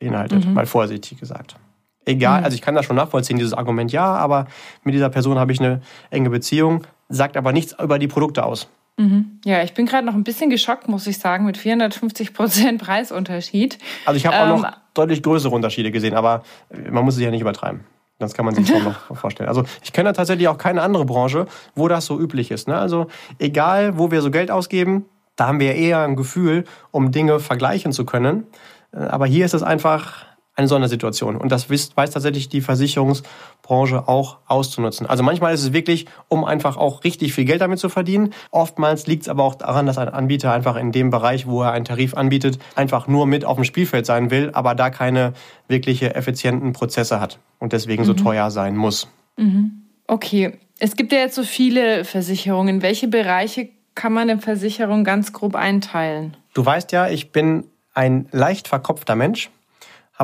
[0.00, 0.54] beinhaltet, mhm.
[0.54, 1.56] mal vorsichtig gesagt
[2.04, 2.44] egal, mhm.
[2.44, 4.46] also ich kann das schon nachvollziehen, dieses Argument, ja, aber
[4.82, 8.68] mit dieser Person habe ich eine enge Beziehung, sagt aber nichts über die Produkte aus.
[8.96, 9.40] Mhm.
[9.44, 13.78] Ja, ich bin gerade noch ein bisschen geschockt, muss ich sagen, mit 450 Prozent Preisunterschied.
[14.04, 16.44] Also ich habe ähm, auch noch ähm, deutlich größere Unterschiede gesehen, aber
[16.90, 17.80] man muss es ja nicht übertreiben.
[18.20, 19.48] Das kann man sich schon noch vorstellen.
[19.48, 22.68] Also ich kenne tatsächlich auch keine andere Branche, wo das so üblich ist.
[22.68, 22.76] Ne?
[22.76, 27.40] Also egal, wo wir so Geld ausgeben, da haben wir eher ein Gefühl, um Dinge
[27.40, 28.46] vergleichen zu können.
[28.92, 31.36] Äh, aber hier ist es einfach eine Sondersituation.
[31.36, 35.06] Und das weiß tatsächlich die Versicherungsbranche auch auszunutzen.
[35.06, 38.32] Also manchmal ist es wirklich, um einfach auch richtig viel Geld damit zu verdienen.
[38.50, 41.72] Oftmals liegt es aber auch daran, dass ein Anbieter einfach in dem Bereich, wo er
[41.72, 45.32] einen Tarif anbietet, einfach nur mit auf dem Spielfeld sein will, aber da keine
[45.66, 48.06] wirkliche effizienten Prozesse hat und deswegen mhm.
[48.06, 49.08] so teuer sein muss.
[49.36, 49.82] Mhm.
[50.06, 52.82] Okay, es gibt ja jetzt so viele Versicherungen.
[52.82, 56.36] Welche Bereiche kann man in Versicherung ganz grob einteilen?
[56.52, 57.64] Du weißt ja, ich bin
[57.94, 59.50] ein leicht verkopfter Mensch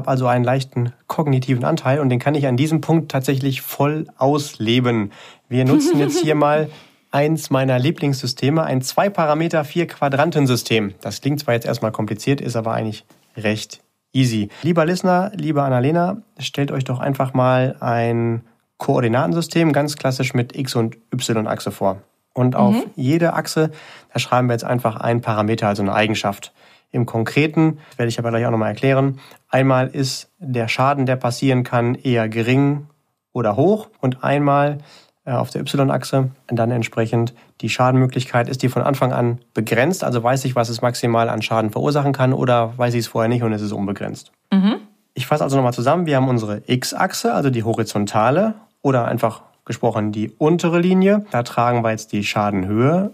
[0.01, 4.07] habe also einen leichten kognitiven Anteil und den kann ich an diesem Punkt tatsächlich voll
[4.17, 5.13] ausleben.
[5.51, 6.71] Wir nutzen jetzt hier mal
[7.11, 10.95] eins meiner Lieblingssysteme, ein Zwei-Parameter, Vier-Quadranten-System.
[11.03, 13.05] Das klingt zwar jetzt erstmal kompliziert, ist aber eigentlich
[13.37, 13.83] recht
[14.15, 14.49] easy.
[14.63, 18.43] Lieber Listener, liebe Annalena, stellt euch doch einfach mal ein
[18.79, 21.99] Koordinatensystem, ganz klassisch mit X- und Y-Achse vor.
[22.33, 22.85] Und auf mhm.
[22.97, 23.71] jede Achse,
[24.15, 26.55] da schreiben wir jetzt einfach einen Parameter, also eine Eigenschaft.
[26.92, 31.62] Im Konkreten, werde ich aber gleich auch nochmal erklären, einmal ist der Schaden, der passieren
[31.62, 32.87] kann, eher gering
[33.33, 34.79] oder hoch und einmal
[35.24, 40.22] äh, auf der Y-Achse dann entsprechend die Schadenmöglichkeit, ist die von Anfang an begrenzt, also
[40.22, 43.42] weiß ich, was es maximal an Schaden verursachen kann oder weiß ich es vorher nicht
[43.42, 44.33] und es ist unbegrenzt.
[44.53, 44.76] Mhm.
[45.14, 50.11] Ich fasse also nochmal zusammen, wir haben unsere X-Achse, also die horizontale oder einfach gesprochen
[50.11, 51.26] die untere Linie.
[51.31, 53.12] Da tragen wir jetzt die Schadenhöhe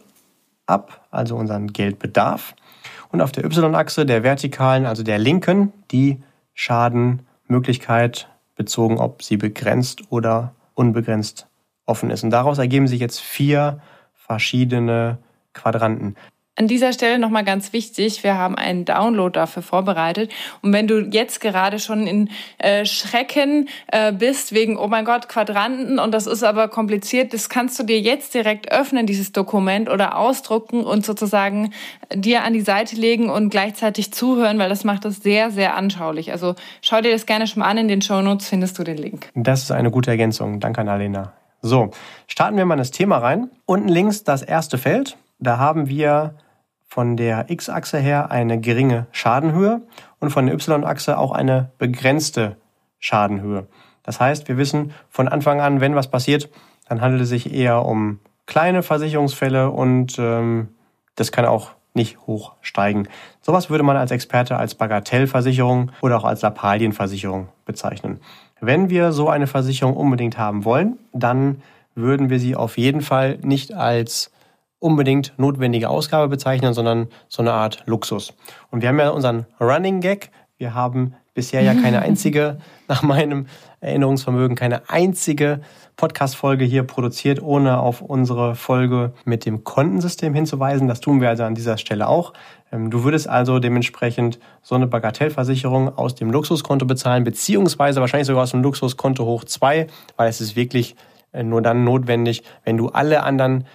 [0.66, 2.54] ab, also unseren Geldbedarf.
[3.16, 10.02] Und auf der Y-Achse der vertikalen, also der linken, die Schadenmöglichkeit bezogen, ob sie begrenzt
[10.10, 11.46] oder unbegrenzt
[11.86, 12.24] offen ist.
[12.24, 13.80] Und daraus ergeben sich jetzt vier
[14.12, 15.16] verschiedene
[15.54, 16.14] Quadranten.
[16.58, 20.32] An dieser Stelle nochmal ganz wichtig, wir haben einen Download dafür vorbereitet.
[20.62, 25.28] Und wenn du jetzt gerade schon in äh, Schrecken äh, bist wegen, oh mein Gott,
[25.28, 29.90] Quadranten und das ist aber kompliziert, das kannst du dir jetzt direkt öffnen, dieses Dokument
[29.90, 31.74] oder ausdrucken und sozusagen
[32.14, 36.32] dir an die Seite legen und gleichzeitig zuhören, weil das macht es sehr, sehr anschaulich.
[36.32, 38.96] Also schau dir das gerne schon mal an, in den Show Notes findest du den
[38.96, 39.28] Link.
[39.34, 40.58] Das ist eine gute Ergänzung.
[40.58, 41.34] Danke an Alena.
[41.60, 41.90] So,
[42.26, 43.50] starten wir mal das Thema rein.
[43.66, 45.18] Unten links das erste Feld.
[45.38, 46.34] Da haben wir
[46.86, 49.82] von der X-Achse her eine geringe Schadenhöhe
[50.20, 52.56] und von der Y-Achse auch eine begrenzte
[52.98, 53.66] Schadenhöhe.
[54.02, 56.48] Das heißt, wir wissen von Anfang an, wenn was passiert,
[56.88, 60.68] dann handelt es sich eher um kleine Versicherungsfälle und ähm,
[61.16, 63.08] das kann auch nicht hoch steigen.
[63.40, 68.20] Sowas würde man als Experte als Bagatellversicherung oder auch als Lappalienversicherung bezeichnen.
[68.60, 71.62] Wenn wir so eine Versicherung unbedingt haben wollen, dann
[71.94, 74.30] würden wir sie auf jeden Fall nicht als
[74.86, 78.34] unbedingt notwendige Ausgabe bezeichnen, sondern so eine Art Luxus.
[78.70, 80.30] Und wir haben ja unseren Running Gag.
[80.58, 83.46] Wir haben bisher ja keine einzige, nach meinem
[83.80, 85.60] Erinnerungsvermögen, keine einzige
[85.96, 90.86] Podcast-Folge hier produziert, ohne auf unsere Folge mit dem Kontensystem hinzuweisen.
[90.86, 92.32] Das tun wir also an dieser Stelle auch.
[92.70, 98.44] Ähm, du würdest also dementsprechend so eine Bagatellversicherung aus dem Luxuskonto bezahlen, beziehungsweise wahrscheinlich sogar
[98.44, 100.94] aus dem Luxuskonto hoch zwei, weil es ist wirklich
[101.32, 103.66] äh, nur dann notwendig, wenn du alle anderen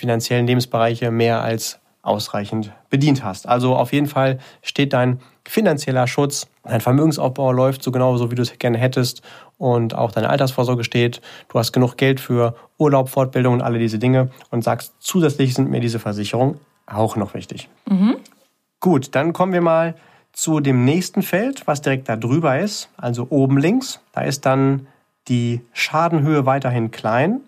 [0.00, 3.46] finanziellen Lebensbereiche mehr als ausreichend bedient hast.
[3.46, 8.34] Also auf jeden Fall steht dein finanzieller Schutz, dein Vermögensaufbau läuft so genau so, wie
[8.34, 9.20] du es gerne hättest
[9.58, 11.20] und auch deine Altersvorsorge steht.
[11.48, 15.70] Du hast genug Geld für Urlaub, Fortbildung und alle diese Dinge und sagst, zusätzlich sind
[15.70, 17.68] mir diese Versicherungen auch noch wichtig.
[17.86, 18.16] Mhm.
[18.80, 19.94] Gut, dann kommen wir mal
[20.32, 24.00] zu dem nächsten Feld, was direkt da drüber ist, also oben links.
[24.12, 24.86] Da ist dann
[25.28, 27.42] die Schadenhöhe weiterhin klein.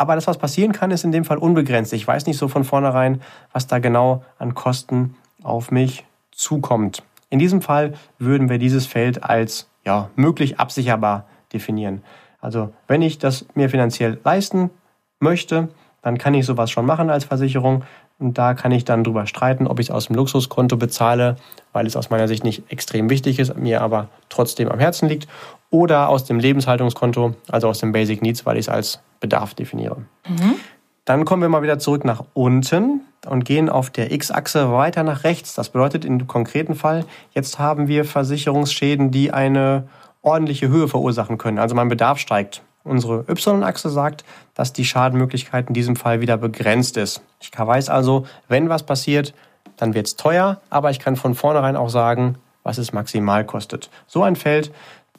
[0.00, 1.92] Aber das, was passieren kann, ist in dem Fall unbegrenzt.
[1.92, 3.20] Ich weiß nicht so von vornherein,
[3.52, 7.02] was da genau an Kosten auf mich zukommt.
[7.28, 12.02] In diesem Fall würden wir dieses Feld als ja, möglich absicherbar definieren.
[12.40, 14.70] Also wenn ich das mir finanziell leisten
[15.18, 15.68] möchte,
[16.00, 17.84] dann kann ich sowas schon machen als Versicherung.
[18.18, 21.36] Und da kann ich dann drüber streiten, ob ich es aus dem Luxuskonto bezahle,
[21.74, 25.28] weil es aus meiner Sicht nicht extrem wichtig ist, mir aber trotzdem am Herzen liegt,
[25.68, 29.98] oder aus dem Lebenshaltungskonto, also aus dem Basic Needs, weil ich es als Bedarf definiere.
[30.28, 30.56] Mhm.
[31.04, 35.24] Dann kommen wir mal wieder zurück nach unten und gehen auf der X-Achse weiter nach
[35.24, 35.54] rechts.
[35.54, 39.88] Das bedeutet dem konkreten Fall, jetzt haben wir Versicherungsschäden, die eine
[40.22, 41.58] ordentliche Höhe verursachen können.
[41.58, 42.62] Also mein Bedarf steigt.
[42.82, 47.22] Unsere Y-Achse sagt, dass die Schadenmöglichkeit in diesem Fall wieder begrenzt ist.
[47.40, 49.34] Ich weiß also, wenn was passiert,
[49.76, 53.90] dann wird es teuer, aber ich kann von vornherein auch sagen, was es maximal kostet.
[54.06, 54.72] So ein Feld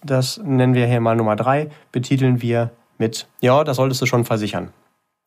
[0.04, 4.24] das nennen wir hier mal Nummer drei, betiteln wir mit, ja, das solltest du schon
[4.24, 4.70] versichern.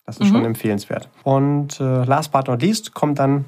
[0.07, 0.33] Das ist mhm.
[0.33, 1.09] schon empfehlenswert.
[1.23, 3.45] Und äh, last but not least kommt dann,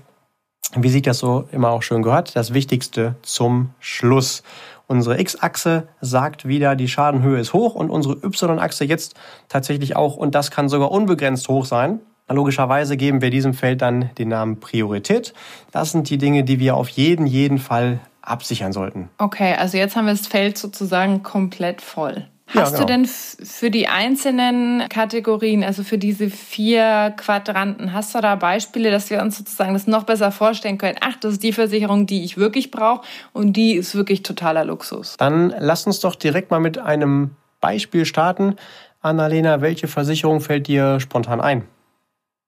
[0.76, 4.44] wie sich das so immer auch schön gehört, das Wichtigste zum Schluss.
[4.88, 9.16] Unsere X-Achse sagt wieder, die Schadenhöhe ist hoch und unsere Y-Achse jetzt
[9.50, 12.00] tatsächlich auch und das kann sogar unbegrenzt hoch sein.
[12.30, 15.34] Logischerweise geben wir diesem Feld dann den Namen Priorität.
[15.72, 19.10] Das sind die Dinge, die wir auf jeden, jeden Fall absichern sollten.
[19.18, 22.28] Okay, also jetzt haben wir das Feld sozusagen komplett voll.
[22.48, 22.80] Hast ja, genau.
[22.80, 28.90] du denn für die einzelnen Kategorien, also für diese vier Quadranten, hast du da Beispiele,
[28.90, 30.98] dass wir uns sozusagen das noch besser vorstellen können?
[31.02, 35.18] Ach, das ist die Versicherung, die ich wirklich brauche und die ist wirklich totaler Luxus.
[35.18, 38.56] Dann lass uns doch direkt mal mit einem Beispiel starten.
[39.02, 41.64] Annalena, welche Versicherung fällt dir spontan ein?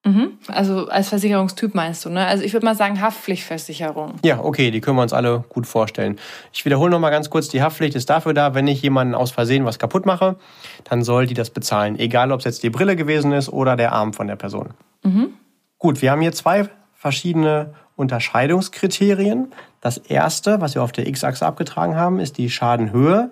[0.06, 0.38] Mhm.
[0.48, 2.26] Also als Versicherungstyp meinst du, ne?
[2.26, 4.16] Also ich würde mal sagen Haftpflichtversicherung.
[4.24, 6.18] Ja, okay, die können wir uns alle gut vorstellen.
[6.54, 9.32] Ich wiederhole noch mal ganz kurz, die Haftpflicht ist dafür da, wenn ich jemanden aus
[9.32, 10.38] Versehen was kaputt mache,
[10.86, 13.92] dann soll die das bezahlen, egal ob es jetzt die Brille gewesen ist oder der
[13.92, 14.70] Arm von der Person.
[15.04, 15.34] Mhm.
[15.78, 19.52] Gut, wir haben hier zwei verschiedene Unterscheidungskriterien.
[19.82, 23.32] Das erste, was wir auf der X-Achse abgetragen haben, ist die Schadenhöhe.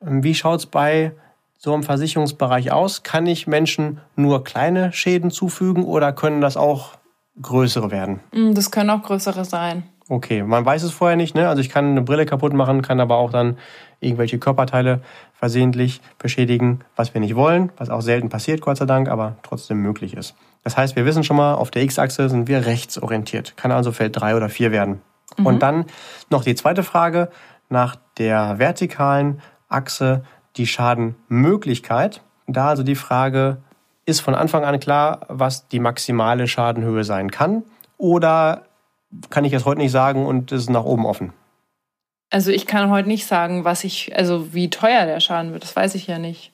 [0.00, 1.12] Wie schaut es bei
[1.56, 3.02] so im Versicherungsbereich aus?
[3.02, 6.92] Kann ich Menschen nur kleine Schäden zufügen oder können das auch
[7.40, 8.20] größere werden?
[8.32, 9.84] Mm, das können auch größere sein.
[10.08, 11.34] Okay, man weiß es vorher nicht.
[11.34, 11.48] Ne?
[11.48, 13.58] Also ich kann eine Brille kaputt machen, kann aber auch dann
[13.98, 15.00] irgendwelche Körperteile
[15.32, 19.78] versehentlich beschädigen, was wir nicht wollen, was auch selten passiert, Gott sei Dank, aber trotzdem
[19.78, 20.34] möglich ist.
[20.62, 23.56] Das heißt, wir wissen schon mal, auf der X-Achse sind wir rechtsorientiert.
[23.56, 25.00] Kann also Feld 3 oder 4 werden.
[25.36, 25.46] Mhm.
[25.46, 25.86] Und dann
[26.30, 27.28] noch die zweite Frage
[27.68, 30.24] nach der vertikalen Achse
[30.56, 32.22] die Schadenmöglichkeit.
[32.46, 33.58] Da also die Frage,
[34.08, 37.64] Ist von Anfang an klar, was die maximale Schadenhöhe sein kann?
[37.98, 38.62] Oder
[39.30, 41.32] kann ich es heute nicht sagen und es ist nach oben offen?
[42.30, 45.64] Also ich kann heute nicht sagen, was ich, also wie teuer der Schaden wird.
[45.64, 46.52] Das weiß ich ja nicht.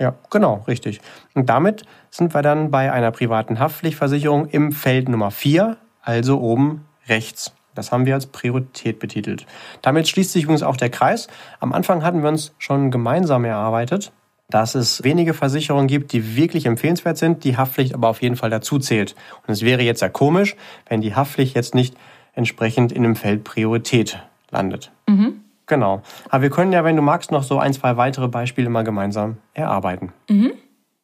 [0.00, 1.00] Ja, genau, richtig.
[1.34, 6.86] Und damit sind wir dann bei einer privaten Haftpflichtversicherung im Feld Nummer 4, also oben
[7.06, 7.52] rechts.
[7.74, 9.46] Das haben wir als Priorität betitelt.
[9.82, 11.28] Damit schließt sich übrigens auch der Kreis.
[11.60, 14.12] Am Anfang hatten wir uns schon gemeinsam erarbeitet,
[14.48, 18.50] dass es wenige Versicherungen gibt, die wirklich empfehlenswert sind, die Haftpflicht aber auf jeden Fall
[18.50, 19.14] dazu zählt.
[19.46, 20.56] Und es wäre jetzt ja komisch,
[20.88, 21.96] wenn die Haftpflicht jetzt nicht
[22.34, 24.90] entsprechend in dem Feld Priorität landet.
[25.08, 25.44] Mhm.
[25.66, 26.02] Genau.
[26.28, 29.36] Aber wir können ja, wenn du magst, noch so ein, zwei weitere Beispiele mal gemeinsam
[29.54, 30.12] erarbeiten.
[30.28, 30.52] Mhm.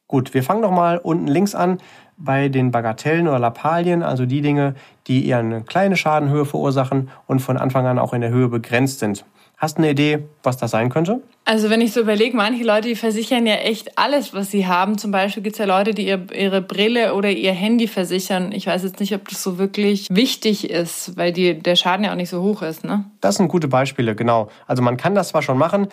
[0.09, 1.79] Gut, wir fangen noch mal unten links an
[2.16, 4.74] bei den Bagatellen oder Lappalien, also die Dinge,
[5.07, 9.00] die eher eine kleine Schadenhöhe verursachen und von Anfang an auch in der Höhe begrenzt
[9.00, 9.24] sind.
[9.59, 11.22] Hast du eine Idee, was das sein könnte?
[11.46, 14.98] Also wenn ich so überlege, manche Leute, die versichern ja echt alles, was sie haben.
[14.98, 18.52] Zum Beispiel gibt es ja Leute, die ihr, ihre Brille oder ihr Handy versichern.
[18.52, 22.12] Ich weiß jetzt nicht, ob das so wirklich wichtig ist, weil die, der Schaden ja
[22.12, 22.85] auch nicht so hoch ist.
[22.85, 23.07] Ne?
[23.22, 24.50] Das sind gute Beispiele, genau.
[24.66, 25.88] Also man kann das zwar schon machen,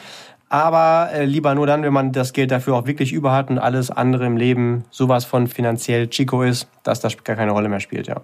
[0.54, 3.58] aber äh, lieber nur dann, wenn man das Geld dafür auch wirklich über hat und
[3.58, 7.80] alles andere im Leben sowas von finanziell Chico ist, dass das gar keine Rolle mehr
[7.80, 8.22] spielt, ja.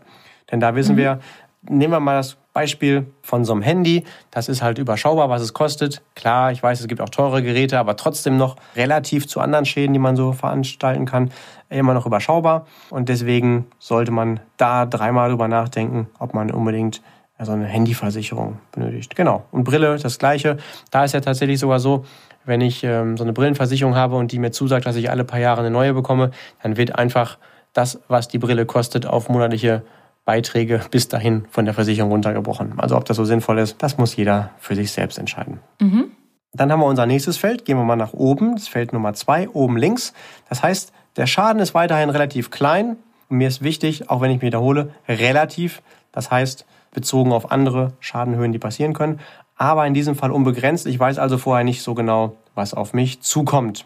[0.51, 0.99] Denn da wissen mhm.
[0.99, 1.19] wir,
[1.67, 4.03] nehmen wir mal das Beispiel von so einem Handy.
[4.29, 6.03] Das ist halt überschaubar, was es kostet.
[6.13, 9.93] Klar, ich weiß, es gibt auch teure Geräte, aber trotzdem noch relativ zu anderen Schäden,
[9.93, 11.31] die man so veranstalten kann,
[11.71, 12.67] immer noch überschaubar.
[12.91, 17.01] Und deswegen sollte man da dreimal drüber nachdenken, ob man unbedingt
[17.45, 19.15] so eine Handyversicherung benötigt.
[19.15, 19.45] Genau.
[19.51, 20.57] Und Brille, das gleiche.
[20.91, 22.05] Da ist ja tatsächlich sogar so,
[22.45, 25.39] wenn ich ähm, so eine Brillenversicherung habe und die mir zusagt, dass ich alle paar
[25.39, 27.37] Jahre eine neue bekomme, dann wird einfach
[27.73, 29.83] das, was die Brille kostet, auf monatliche
[30.25, 32.73] Beiträge bis dahin von der Versicherung runtergebrochen.
[32.77, 35.59] Also ob das so sinnvoll ist, das muss jeder für sich selbst entscheiden.
[35.79, 36.11] Mhm.
[36.53, 37.65] Dann haben wir unser nächstes Feld.
[37.65, 38.55] Gehen wir mal nach oben.
[38.55, 40.13] Das Feld Nummer zwei, oben links.
[40.49, 42.97] Das heißt, der Schaden ist weiterhin relativ klein.
[43.29, 45.81] Und mir ist wichtig, auch wenn ich mich wiederhole, relativ.
[46.11, 49.19] Das heißt, bezogen auf andere Schadenhöhen, die passieren können.
[49.55, 50.87] Aber in diesem Fall unbegrenzt.
[50.87, 53.85] Ich weiß also vorher nicht so genau, was auf mich zukommt.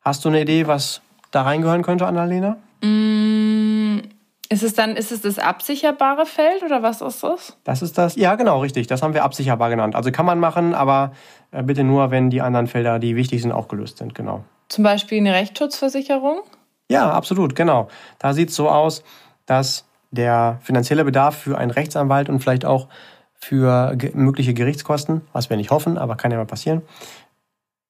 [0.00, 2.56] Hast du eine Idee, was da reingehören könnte, Annalena?
[2.82, 4.00] Mm,
[4.48, 7.56] ist es dann, ist es das absicherbare Feld oder was ist das?
[7.64, 8.86] Das ist das, ja genau, richtig.
[8.86, 9.94] Das haben wir absicherbar genannt.
[9.94, 11.12] Also kann man machen, aber
[11.52, 14.44] äh, bitte nur, wenn die anderen Felder, die wichtig sind, auch gelöst sind, genau.
[14.68, 16.42] Zum Beispiel eine Rechtsschutzversicherung?
[16.90, 17.88] Ja, absolut, genau.
[18.18, 19.04] Da sieht es so aus,
[19.46, 22.86] dass der finanzielle Bedarf für einen Rechtsanwalt und vielleicht auch
[23.34, 26.82] für mögliche Gerichtskosten, was wir nicht hoffen, aber kann ja mal passieren,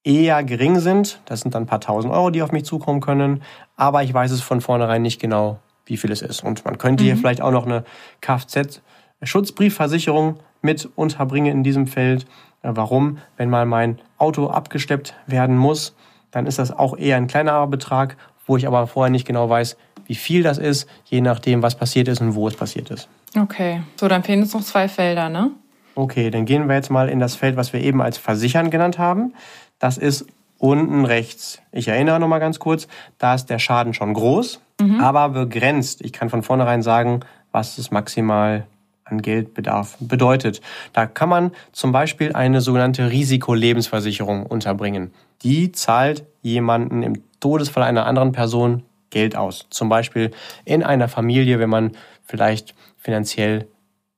[0.05, 1.21] eher gering sind.
[1.27, 3.43] Das sind dann ein paar tausend Euro, die auf mich zukommen können.
[3.77, 6.43] Aber ich weiß es von vornherein nicht genau, wie viel es ist.
[6.43, 7.07] Und man könnte mhm.
[7.07, 7.85] hier vielleicht auch noch eine
[8.21, 12.27] Kfz-Schutzbriefversicherung mit unterbringen in diesem Feld.
[12.63, 13.19] Warum?
[13.37, 15.95] Wenn mal mein Auto abgesteppt werden muss,
[16.31, 18.17] dann ist das auch eher ein kleinerer Betrag,
[18.53, 22.07] wo ich aber vorher nicht genau weiß, wie viel das ist, je nachdem, was passiert
[22.07, 23.09] ist und wo es passiert ist.
[23.35, 25.53] Okay, so dann fehlen uns noch zwei Felder, ne?
[25.95, 28.99] Okay, dann gehen wir jetzt mal in das Feld, was wir eben als Versichern genannt
[28.99, 29.33] haben.
[29.79, 30.27] Das ist
[30.59, 31.63] unten rechts.
[31.73, 35.01] Ich erinnere noch mal ganz kurz, da ist der Schaden schon groß, mhm.
[35.01, 36.03] aber begrenzt.
[36.03, 37.21] Ich kann von vornherein sagen,
[37.53, 38.67] was es maximal
[39.05, 40.61] an Geldbedarf bedeutet.
[40.93, 45.11] Da kann man zum Beispiel eine sogenannte Risikolebensversicherung unterbringen.
[45.43, 49.67] Die zahlt jemanden im Todesfall einer anderen Person Geld aus.
[49.69, 50.31] Zum Beispiel
[50.65, 51.93] in einer Familie, wenn man
[52.25, 53.69] vielleicht finanziell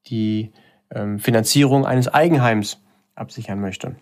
[0.07, 0.53] die
[0.95, 2.79] ähm, Finanzierung eines Eigenheims
[3.17, 3.97] absichern möchte.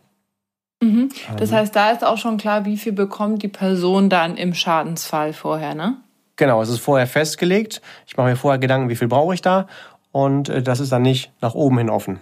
[0.82, 1.08] Mhm.
[1.38, 1.56] Das ähm.
[1.56, 5.74] heißt, da ist auch schon klar, wie viel bekommt die Person dann im Schadensfall vorher,
[5.74, 5.96] ne?
[6.36, 7.80] Genau, es ist vorher festgelegt.
[8.06, 9.68] Ich mache mir vorher Gedanken, wie viel brauche ich da
[10.10, 12.20] und äh, das ist dann nicht nach oben hin offen.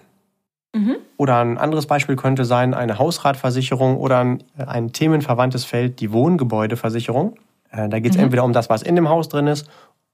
[0.74, 0.96] Mhm.
[1.16, 7.37] Oder ein anderes Beispiel könnte sein eine Hausratversicherung oder ein, ein themenverwandtes Feld, die Wohngebäudeversicherung.
[7.70, 8.24] Äh, da geht es mhm.
[8.24, 9.68] entweder um das, was in dem Haus drin ist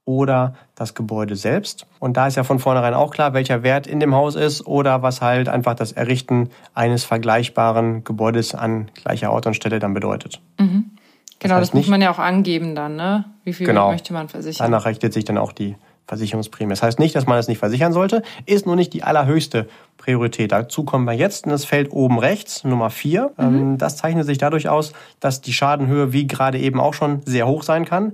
[0.05, 1.85] oder das Gebäude selbst.
[1.99, 5.01] Und da ist ja von vornherein auch klar, welcher Wert in dem Haus ist oder
[5.03, 10.41] was halt einfach das Errichten eines vergleichbaren Gebäudes an gleicher Ort und Stelle dann bedeutet.
[10.59, 10.91] Mhm.
[11.39, 13.25] Genau, das, heißt das muss man ja auch angeben dann, ne?
[13.43, 14.71] Wie viel genau, möchte man versichern?
[14.71, 15.75] Danach richtet sich dann auch die
[16.07, 16.69] Versicherungsprämie.
[16.69, 19.67] Das heißt nicht, dass man es nicht versichern sollte, ist nur nicht die allerhöchste
[19.97, 20.51] Priorität.
[20.51, 23.31] Dazu kommen wir jetzt in das Feld oben rechts, Nummer 4.
[23.37, 23.43] Mhm.
[23.43, 27.47] Ähm, das zeichnet sich dadurch aus, dass die Schadenhöhe, wie gerade eben auch schon, sehr
[27.47, 28.13] hoch sein kann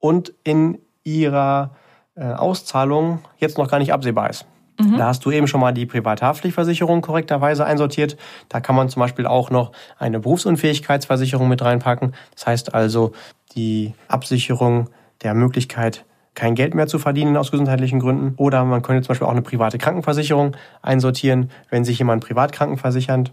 [0.00, 1.70] und in ihrer
[2.16, 4.46] äh, Auszahlung jetzt noch gar nicht absehbar ist.
[4.80, 4.96] Mhm.
[4.96, 8.16] Da hast du eben schon mal die Privathaftpflichtversicherung korrekterweise einsortiert.
[8.48, 12.14] Da kann man zum Beispiel auch noch eine Berufsunfähigkeitsversicherung mit reinpacken.
[12.34, 13.12] Das heißt also
[13.54, 14.88] die Absicherung
[15.22, 16.04] der Möglichkeit,
[16.40, 18.32] kein Geld mehr zu verdienen aus gesundheitlichen Gründen.
[18.38, 23.32] Oder man könnte zum Beispiel auch eine private Krankenversicherung einsortieren, wenn sich jemand privat krankenversichernd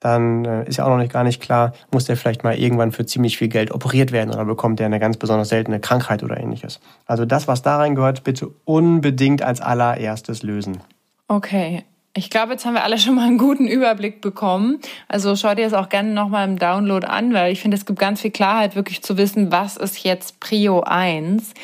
[0.00, 2.92] dann äh, ist ja auch noch nicht gar nicht klar, muss der vielleicht mal irgendwann
[2.92, 6.38] für ziemlich viel Geld operiert werden oder bekommt der eine ganz besonders seltene Krankheit oder
[6.38, 6.78] ähnliches.
[7.04, 10.78] Also das, was da reingehört, bitte unbedingt als allererstes lösen.
[11.26, 11.82] Okay.
[12.14, 14.78] Ich glaube, jetzt haben wir alle schon mal einen guten Überblick bekommen.
[15.08, 17.98] Also schau dir das auch gerne nochmal im Download an, weil ich finde, es gibt
[17.98, 21.54] ganz viel Klarheit, wirklich zu wissen, was ist jetzt Prio 1.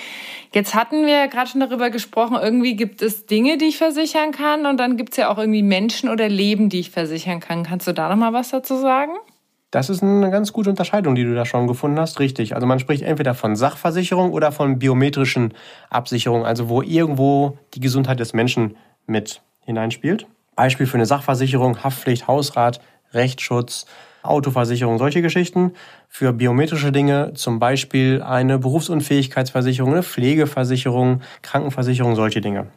[0.55, 4.67] Jetzt hatten wir gerade schon darüber gesprochen, irgendwie gibt es Dinge, die ich versichern kann
[4.67, 7.64] und dann gibt es ja auch irgendwie Menschen oder Leben, die ich versichern kann.
[7.64, 9.14] Kannst du da nochmal was dazu sagen?
[9.73, 12.21] Das ist eine ganz gute Unterscheidung, die du da schon gefunden hast.
[12.21, 12.55] Richtig.
[12.55, 15.55] Also man spricht entweder von Sachversicherung oder von biometrischen
[15.90, 18.77] Absicherungen, also wo irgendwo die Gesundheit des Menschen
[19.09, 20.29] mit hineinspielt.
[20.55, 22.81] Beispiel für eine Sachversicherung, Haftpflicht, Hausrat,
[23.12, 23.87] Rechtsschutz,
[24.25, 25.73] Autoversicherung, solche Geschichten.
[26.09, 32.69] Für biometrische Dinge zum Beispiel eine Berufsunfähigkeitsversicherung, eine Pflegeversicherung, Krankenversicherung, solche Dinge.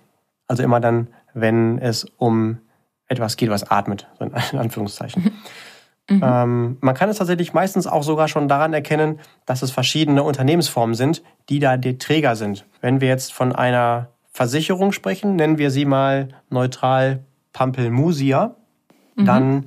[0.48, 2.60] Also immer dann, wenn es um
[3.08, 5.32] etwas geht, was atmet, so in Anführungszeichen.
[6.10, 6.22] Mhm.
[6.24, 10.96] Ähm, man kann es tatsächlich meistens auch sogar schon daran erkennen, dass es verschiedene Unternehmensformen
[10.96, 12.66] sind, die da die Träger sind.
[12.80, 18.56] Wenn wir jetzt von einer Versicherung sprechen, nennen wir sie mal neutral Pampelmusia,
[19.16, 19.26] mhm.
[19.26, 19.66] dann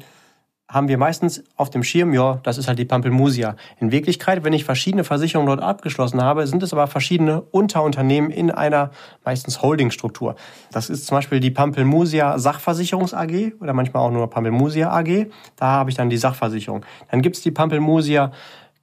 [0.70, 3.56] haben wir meistens auf dem Schirm, ja, das ist halt die Pampelmusia.
[3.80, 8.52] In Wirklichkeit, wenn ich verschiedene Versicherungen dort abgeschlossen habe, sind es aber verschiedene Unterunternehmen in
[8.52, 8.90] einer
[9.24, 10.36] meistens Holdingstruktur.
[10.70, 15.26] Das ist zum Beispiel die Pampelmusia Sachversicherungs AG oder manchmal auch nur Pampelmusia AG.
[15.56, 16.84] Da habe ich dann die Sachversicherung.
[17.10, 18.30] Dann gibt es die Pampelmusia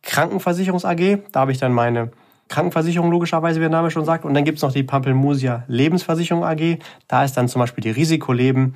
[0.02, 1.20] Krankenversicherungs AG.
[1.32, 2.12] Da habe ich dann meine
[2.50, 4.26] Krankenversicherung logischerweise, wie der Name schon sagt.
[4.26, 6.80] Und dann gibt es noch die Pampelmusia Lebensversicherung AG.
[7.08, 8.76] Da ist dann zum Beispiel die Risikoleben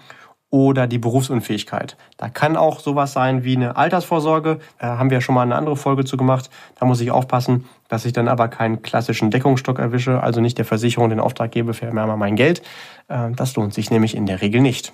[0.51, 1.95] oder die Berufsunfähigkeit.
[2.17, 4.59] Da kann auch sowas sein wie eine Altersvorsorge.
[4.77, 6.49] Da haben wir schon mal eine andere Folge zu gemacht.
[6.77, 10.65] Da muss ich aufpassen, dass ich dann aber keinen klassischen Deckungsstock erwische, also nicht der
[10.65, 12.61] Versicherung den Auftrag gebe, für mehr mal mein Geld.
[13.09, 14.91] Ähm, das lohnt sich nämlich in der Regel nicht.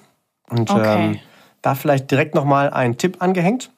[0.47, 1.05] Und okay.
[1.05, 1.19] ähm,
[1.63, 3.71] da vielleicht direkt nochmal ein Tipp angehängt.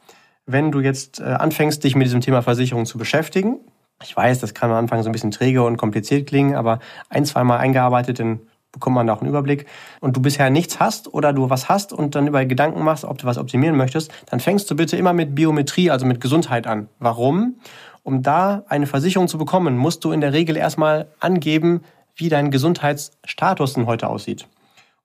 [0.45, 3.61] Wenn du jetzt äh, anfängst, dich mit diesem Thema Versicherung zu beschäftigen,
[4.03, 7.25] ich weiß, das kann am Anfang so ein bisschen träge und kompliziert klingen, aber ein,
[7.25, 8.39] zwei Mal eingearbeitet, dann
[8.71, 9.65] bekommt man da auch einen Überblick.
[9.99, 13.17] Und du bisher nichts hast oder du was hast und dann über Gedanken machst, ob
[13.17, 16.87] du was optimieren möchtest, dann fängst du bitte immer mit Biometrie, also mit Gesundheit an.
[16.99, 17.55] Warum?
[18.03, 21.81] Um da eine Versicherung zu bekommen, musst du in der Regel erstmal angeben,
[22.15, 24.47] wie dein Gesundheitsstatus denn heute aussieht.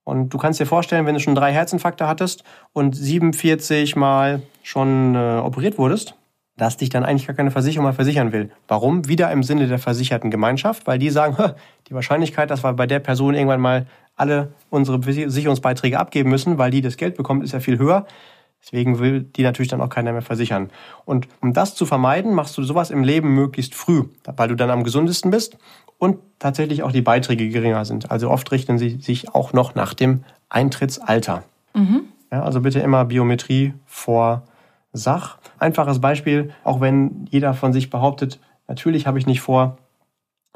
[0.05, 5.15] Und du kannst dir vorstellen, wenn du schon drei Herzinfarkte hattest und 47 Mal schon
[5.15, 6.15] äh, operiert wurdest,
[6.57, 8.51] dass dich dann eigentlich gar keine Versicherung mehr versichern will.
[8.69, 9.09] Warum?
[9.09, 11.37] Wieder im Sinne der versicherten Gemeinschaft, weil die sagen,
[11.89, 13.87] die Wahrscheinlichkeit, dass wir bei der Person irgendwann mal
[14.17, 18.07] alle unsere Versicherungsbeiträge abgeben müssen, weil die das Geld bekommt, ist ja viel höher.
[18.63, 20.71] Deswegen will die natürlich dann auch keiner mehr versichern.
[21.05, 24.71] Und um das zu vermeiden, machst du sowas im Leben möglichst früh, weil du dann
[24.71, 25.59] am gesundesten bist
[25.99, 28.11] und tatsächlich auch die Beiträge geringer sind.
[28.11, 31.43] Also oft richten sie sich auch noch nach dem Eintrittsalter.
[31.75, 32.05] Mhm.
[32.33, 34.45] Ja, also bitte immer Biometrie vor
[34.97, 35.39] Sach.
[35.59, 39.77] Einfaches Beispiel, auch wenn jeder von sich behauptet, natürlich habe ich nicht vor,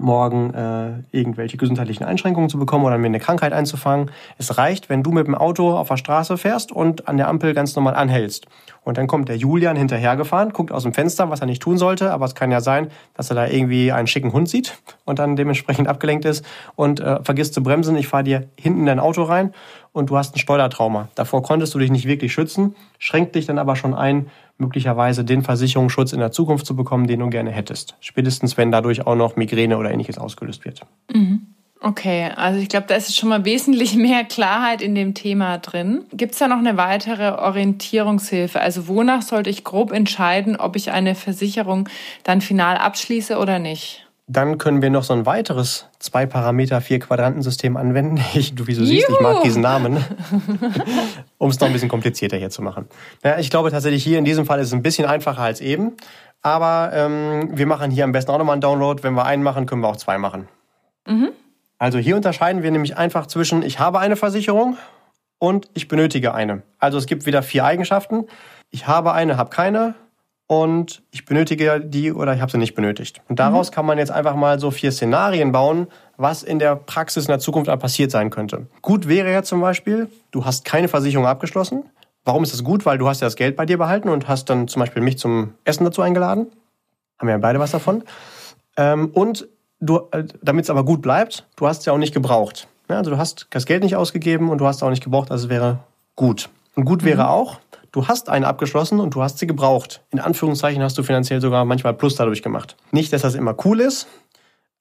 [0.01, 4.13] morgen äh, irgendwelche gesundheitlichen Einschränkungen zu bekommen oder mir eine Krankheit einzufangen.
[4.39, 7.53] Es reicht, wenn du mit dem Auto auf der Straße fährst und an der Ampel
[7.53, 8.47] ganz normal anhältst.
[8.85, 12.13] Und dann kommt der Julian hinterhergefahren, guckt aus dem Fenster, was er nicht tun sollte,
[12.13, 15.35] aber es kann ja sein, dass er da irgendwie einen schicken Hund sieht und dann
[15.35, 16.45] dementsprechend abgelenkt ist
[16.77, 17.97] und äh, vergisst zu bremsen.
[17.97, 19.53] Ich fahre dir hinten in dein Auto rein
[19.99, 21.09] und du hast ein Steuertrauma.
[21.15, 25.43] Davor konntest du dich nicht wirklich schützen, schränkt dich dann aber schon ein, möglicherweise den
[25.43, 27.97] Versicherungsschutz in der Zukunft zu bekommen, den du gerne hättest.
[28.01, 30.83] Spätestens, wenn dadurch auch noch Migräne oder ähnliches ausgelöst wird.
[31.13, 31.49] Mhm.
[31.81, 36.05] Okay, also ich glaube, da ist schon mal wesentlich mehr Klarheit in dem Thema drin.
[36.13, 38.61] Gibt es da noch eine weitere Orientierungshilfe?
[38.61, 41.89] Also wonach sollte ich grob entscheiden, ob ich eine Versicherung
[42.25, 44.08] dann final abschließe oder nicht?
[44.31, 48.21] Dann können wir noch so ein weiteres zwei Parameter, vier Quadrantensystem anwenden.
[48.35, 50.05] Ich, du, wie du siehst, ich mag diesen Namen,
[51.39, 52.87] um es noch ein bisschen komplizierter hier zu machen.
[53.25, 55.97] Ja, ich glaube tatsächlich hier in diesem Fall ist es ein bisschen einfacher als eben.
[56.43, 59.03] Aber ähm, wir machen hier am besten auch nochmal einen Download.
[59.03, 60.47] Wenn wir einen machen, können wir auch zwei machen.
[61.07, 61.31] Mhm.
[61.79, 64.77] Also hier unterscheiden wir nämlich einfach zwischen ich habe eine Versicherung
[65.39, 66.63] und ich benötige eine.
[66.79, 68.27] Also es gibt wieder vier Eigenschaften.
[68.71, 69.95] Ich habe eine, habe keine
[70.49, 73.21] und ich benötige die oder ich habe sie nicht benötigt.
[73.29, 73.75] Und daraus mhm.
[73.75, 75.87] kann man jetzt einfach mal so vier Szenarien bauen,
[76.17, 78.67] was in der Praxis in der Zukunft passiert sein könnte.
[78.83, 81.85] Gut wäre ja zum Beispiel, du hast keine Versicherung abgeschlossen.
[82.25, 82.87] Warum ist das gut?
[82.87, 85.19] Weil du hast ja das Geld bei dir behalten und hast dann zum Beispiel mich
[85.19, 86.47] zum Essen dazu eingeladen.
[87.19, 88.03] Haben wir ja beide was davon.
[88.79, 89.47] Ähm, und
[89.81, 92.69] du, äh, damit es aber gut bleibt, du hast es ja auch nicht gebraucht.
[92.89, 95.45] also du hast das Geld nicht ausgegeben und du hast es auch nicht gebraucht, also
[95.45, 95.81] es wäre
[96.17, 96.49] gut.
[96.75, 97.29] Und gut wäre mhm.
[97.29, 97.61] auch,
[97.93, 100.03] du hast eine abgeschlossen und du hast sie gebraucht.
[100.11, 102.77] In Anführungszeichen hast du finanziell sogar manchmal Plus dadurch gemacht.
[102.93, 104.07] Nicht, dass das immer cool ist,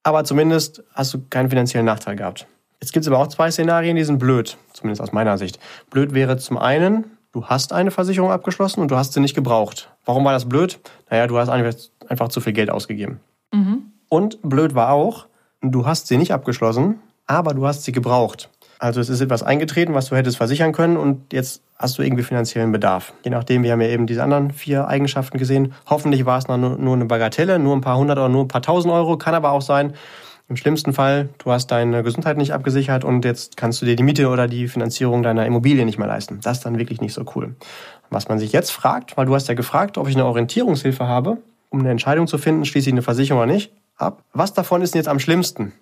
[0.02, 2.46] aber zumindest hast du keinen finanziellen Nachteil gehabt.
[2.80, 5.58] Jetzt gibt es aber auch zwei Szenarien, die sind blöd, zumindest aus meiner Sicht.
[5.90, 9.90] Blöd wäre zum einen, du hast eine Versicherung abgeschlossen und du hast sie nicht gebraucht.
[10.04, 10.78] Warum war das blöd?
[11.10, 13.20] Naja, du hast einfach zu viel Geld ausgegeben.
[13.52, 13.92] Mhm.
[14.08, 15.26] Und blöd war auch,
[15.60, 18.48] du hast sie nicht abgeschlossen, aber du hast sie gebraucht.
[18.78, 22.22] Also es ist etwas eingetreten, was du hättest versichern können und jetzt hast du irgendwie
[22.22, 23.12] finanziellen Bedarf.
[23.24, 25.74] Je nachdem, wir haben ja eben diese anderen vier Eigenschaften gesehen.
[25.86, 28.62] Hoffentlich war es nur, nur eine Bagatelle, nur ein paar hundert oder nur ein paar
[28.62, 29.18] tausend Euro.
[29.18, 29.94] Kann aber auch sein,
[30.48, 34.02] im schlimmsten Fall, du hast deine Gesundheit nicht abgesichert und jetzt kannst du dir die
[34.02, 36.40] Miete oder die Finanzierung deiner Immobilie nicht mehr leisten.
[36.42, 37.54] Das ist dann wirklich nicht so cool.
[38.08, 41.36] Was man sich jetzt fragt, weil du hast ja gefragt, ob ich eine Orientierungshilfe habe,
[41.68, 44.22] um eine Entscheidung zu finden, schließe ich eine Versicherung oder nicht, ab.
[44.32, 45.74] Was davon ist denn jetzt am schlimmsten?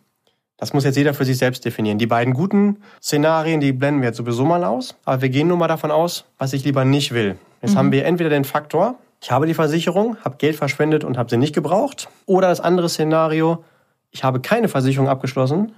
[0.58, 1.98] Das muss jetzt jeder für sich selbst definieren.
[1.98, 4.96] Die beiden guten Szenarien, die blenden wir jetzt sowieso mal aus.
[5.04, 7.36] Aber wir gehen nur mal davon aus, was ich lieber nicht will.
[7.60, 7.78] Jetzt mhm.
[7.78, 11.36] haben wir entweder den Faktor, ich habe die Versicherung, habe Geld verschwendet und habe sie
[11.36, 12.08] nicht gebraucht.
[12.24, 13.64] Oder das andere Szenario,
[14.10, 15.72] ich habe keine Versicherung abgeschlossen,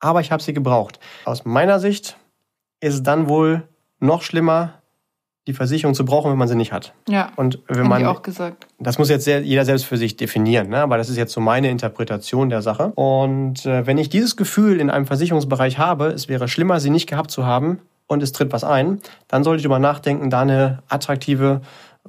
[0.00, 0.98] aber ich habe sie gebraucht.
[1.24, 2.16] Aus meiner Sicht
[2.80, 3.66] ist es dann wohl
[4.00, 4.74] noch schlimmer,
[5.46, 6.94] die Versicherung zu brauchen, wenn man sie nicht hat.
[7.08, 7.30] Ja.
[7.36, 8.66] Und wenn man auch gesagt.
[8.78, 10.78] Das muss jetzt jeder selbst für sich definieren, ne?
[10.78, 12.92] aber das ist jetzt so meine Interpretation der Sache.
[12.94, 17.08] Und äh, wenn ich dieses Gefühl in einem Versicherungsbereich habe, es wäre schlimmer, sie nicht
[17.08, 20.82] gehabt zu haben und es tritt was ein, dann sollte ich darüber nachdenken, da eine
[20.88, 21.60] attraktive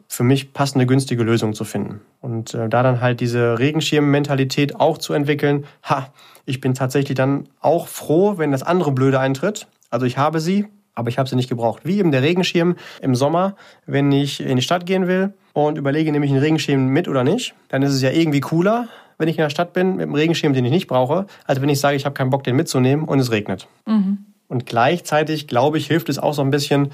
[0.07, 2.01] für mich passende, günstige Lösung zu finden.
[2.21, 6.07] Und äh, da dann halt diese Regenschirm-Mentalität auch zu entwickeln, ha,
[6.45, 9.67] ich bin tatsächlich dann auch froh, wenn das andere Blöde eintritt.
[9.89, 11.81] Also ich habe sie, aber ich habe sie nicht gebraucht.
[11.85, 16.11] Wie eben der Regenschirm im Sommer, wenn ich in die Stadt gehen will und überlege,
[16.11, 18.87] nehme ich einen Regenschirm mit oder nicht, dann ist es ja irgendwie cooler,
[19.17, 21.69] wenn ich in der Stadt bin mit einem Regenschirm, den ich nicht brauche, als wenn
[21.69, 23.67] ich sage, ich habe keinen Bock, den mitzunehmen und es regnet.
[23.85, 24.25] Mhm.
[24.47, 26.87] Und gleichzeitig, glaube ich, hilft es auch so ein bisschen,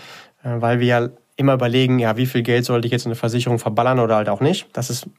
[0.43, 3.15] äh, weil wir ja immer überlegen, ja, wie viel Geld sollte ich jetzt in eine
[3.15, 4.67] Versicherung verballern oder halt auch nicht.
[4.73, 5.09] Dass es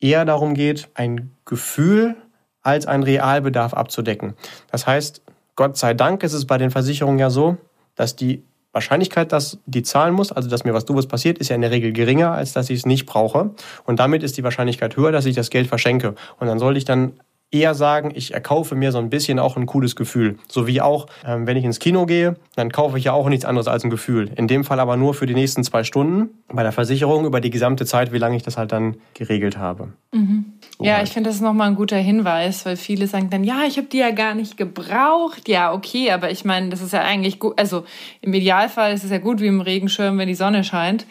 [0.00, 2.16] eher darum geht, ein Gefühl
[2.62, 4.34] als einen Realbedarf abzudecken.
[4.70, 5.22] Das heißt,
[5.54, 7.56] Gott sei Dank ist es bei den Versicherungen ja so,
[7.96, 11.56] dass die Wahrscheinlichkeit, dass die zahlen muss, also dass mir was Doofes passiert, ist ja
[11.56, 13.52] in der Regel geringer, als dass ich es nicht brauche.
[13.84, 16.14] Und damit ist die Wahrscheinlichkeit höher, dass ich das Geld verschenke.
[16.38, 17.14] Und dann sollte ich dann
[17.56, 20.38] eher sagen, ich erkaufe mir so ein bisschen auch ein cooles Gefühl.
[20.48, 23.44] So wie auch, ähm, wenn ich ins Kino gehe, dann kaufe ich ja auch nichts
[23.44, 24.30] anderes als ein Gefühl.
[24.36, 26.30] In dem Fall aber nur für die nächsten zwei Stunden.
[26.48, 29.88] Bei der Versicherung über die gesamte Zeit, wie lange ich das halt dann geregelt habe.
[30.12, 30.44] Mhm.
[30.80, 31.08] ja, halt.
[31.08, 33.88] ich finde, das ist nochmal ein guter Hinweis, weil viele sagen dann, ja, ich habe
[33.88, 35.48] die ja gar nicht gebraucht.
[35.48, 37.58] Ja, okay, aber ich meine, das ist ja eigentlich gut.
[37.58, 37.84] Also
[38.20, 41.06] im Idealfall ist es ja gut wie im Regenschirm, wenn die Sonne scheint.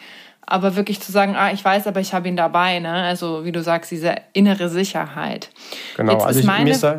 [0.46, 2.92] Aber wirklich zu sagen, ah, ich weiß, aber ich habe ihn dabei, ne?
[2.92, 5.50] Also wie du sagst, diese innere Sicherheit.
[5.96, 6.64] Genau, Jetzt also ich, meine...
[6.64, 6.98] mir ist da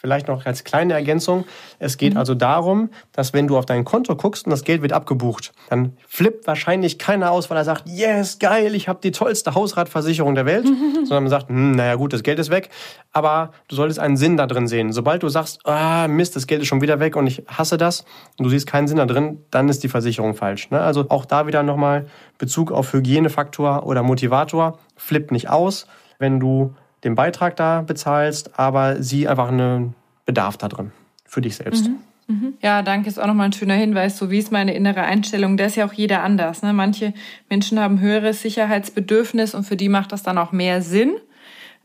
[0.00, 1.44] Vielleicht noch als kleine Ergänzung.
[1.80, 2.20] Es geht mhm.
[2.20, 5.96] also darum, dass wenn du auf dein Konto guckst und das Geld wird abgebucht, dann
[6.06, 10.46] flippt wahrscheinlich keiner aus, weil er sagt, yes, geil, ich habe die tollste Hausratversicherung der
[10.46, 10.66] Welt.
[11.04, 12.70] Sondern man sagt, hm, naja gut, das Geld ist weg.
[13.12, 14.92] Aber du solltest einen Sinn da drin sehen.
[14.92, 18.04] Sobald du sagst, ah, Mist, das Geld ist schon wieder weg und ich hasse das
[18.38, 20.70] und du siehst keinen Sinn da drin, dann ist die Versicherung falsch.
[20.70, 20.80] Ne?
[20.80, 22.06] Also auch da wieder nochmal
[22.38, 24.78] Bezug auf Hygienefaktor oder Motivator.
[24.96, 25.88] Flippt nicht aus,
[26.20, 29.94] wenn du den Beitrag da bezahlst, aber sieh einfach einen
[30.26, 30.92] Bedarf da drin
[31.24, 31.88] für dich selbst.
[31.88, 31.98] Mhm.
[32.26, 32.54] mhm.
[32.60, 34.18] Ja, danke, ist auch nochmal ein schöner Hinweis.
[34.18, 35.56] So wie ist meine innere Einstellung?
[35.56, 36.62] Da ist ja auch jeder anders.
[36.62, 36.72] Ne?
[36.72, 37.14] Manche
[37.48, 41.16] Menschen haben höheres Sicherheitsbedürfnis und für die macht das dann auch mehr Sinn,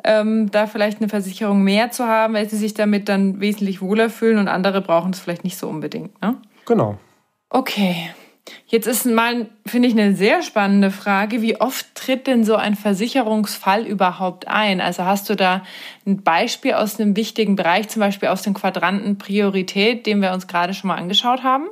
[0.03, 4.09] ähm, da vielleicht eine Versicherung mehr zu haben, weil sie sich damit dann wesentlich wohler
[4.09, 6.19] fühlen und andere brauchen es vielleicht nicht so unbedingt.
[6.21, 6.35] Ne?
[6.65, 6.97] Genau.
[7.49, 8.09] Okay.
[8.67, 11.41] Jetzt ist mal, finde ich, eine sehr spannende Frage.
[11.41, 14.81] Wie oft tritt denn so ein Versicherungsfall überhaupt ein?
[14.81, 15.63] Also hast du da
[16.05, 20.47] ein Beispiel aus einem wichtigen Bereich, zum Beispiel aus dem Quadranten Priorität, den wir uns
[20.47, 21.67] gerade schon mal angeschaut haben?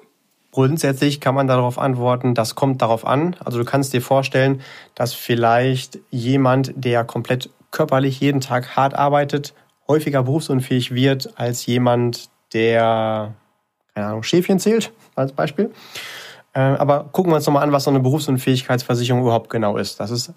[0.52, 3.38] Grundsätzlich kann man darauf antworten, das kommt darauf an.
[3.44, 4.62] Also du kannst dir vorstellen,
[4.96, 9.54] dass vielleicht jemand, der komplett körperlich jeden Tag hart arbeitet,
[9.88, 13.34] häufiger berufsunfähig wird als jemand, der,
[13.94, 15.72] keine Ahnung, Schäfchen zählt, als Beispiel.
[16.54, 20.00] Äh, aber gucken wir uns nochmal an, was so eine Berufsunfähigkeitsversicherung überhaupt genau ist.
[20.00, 20.34] Das ist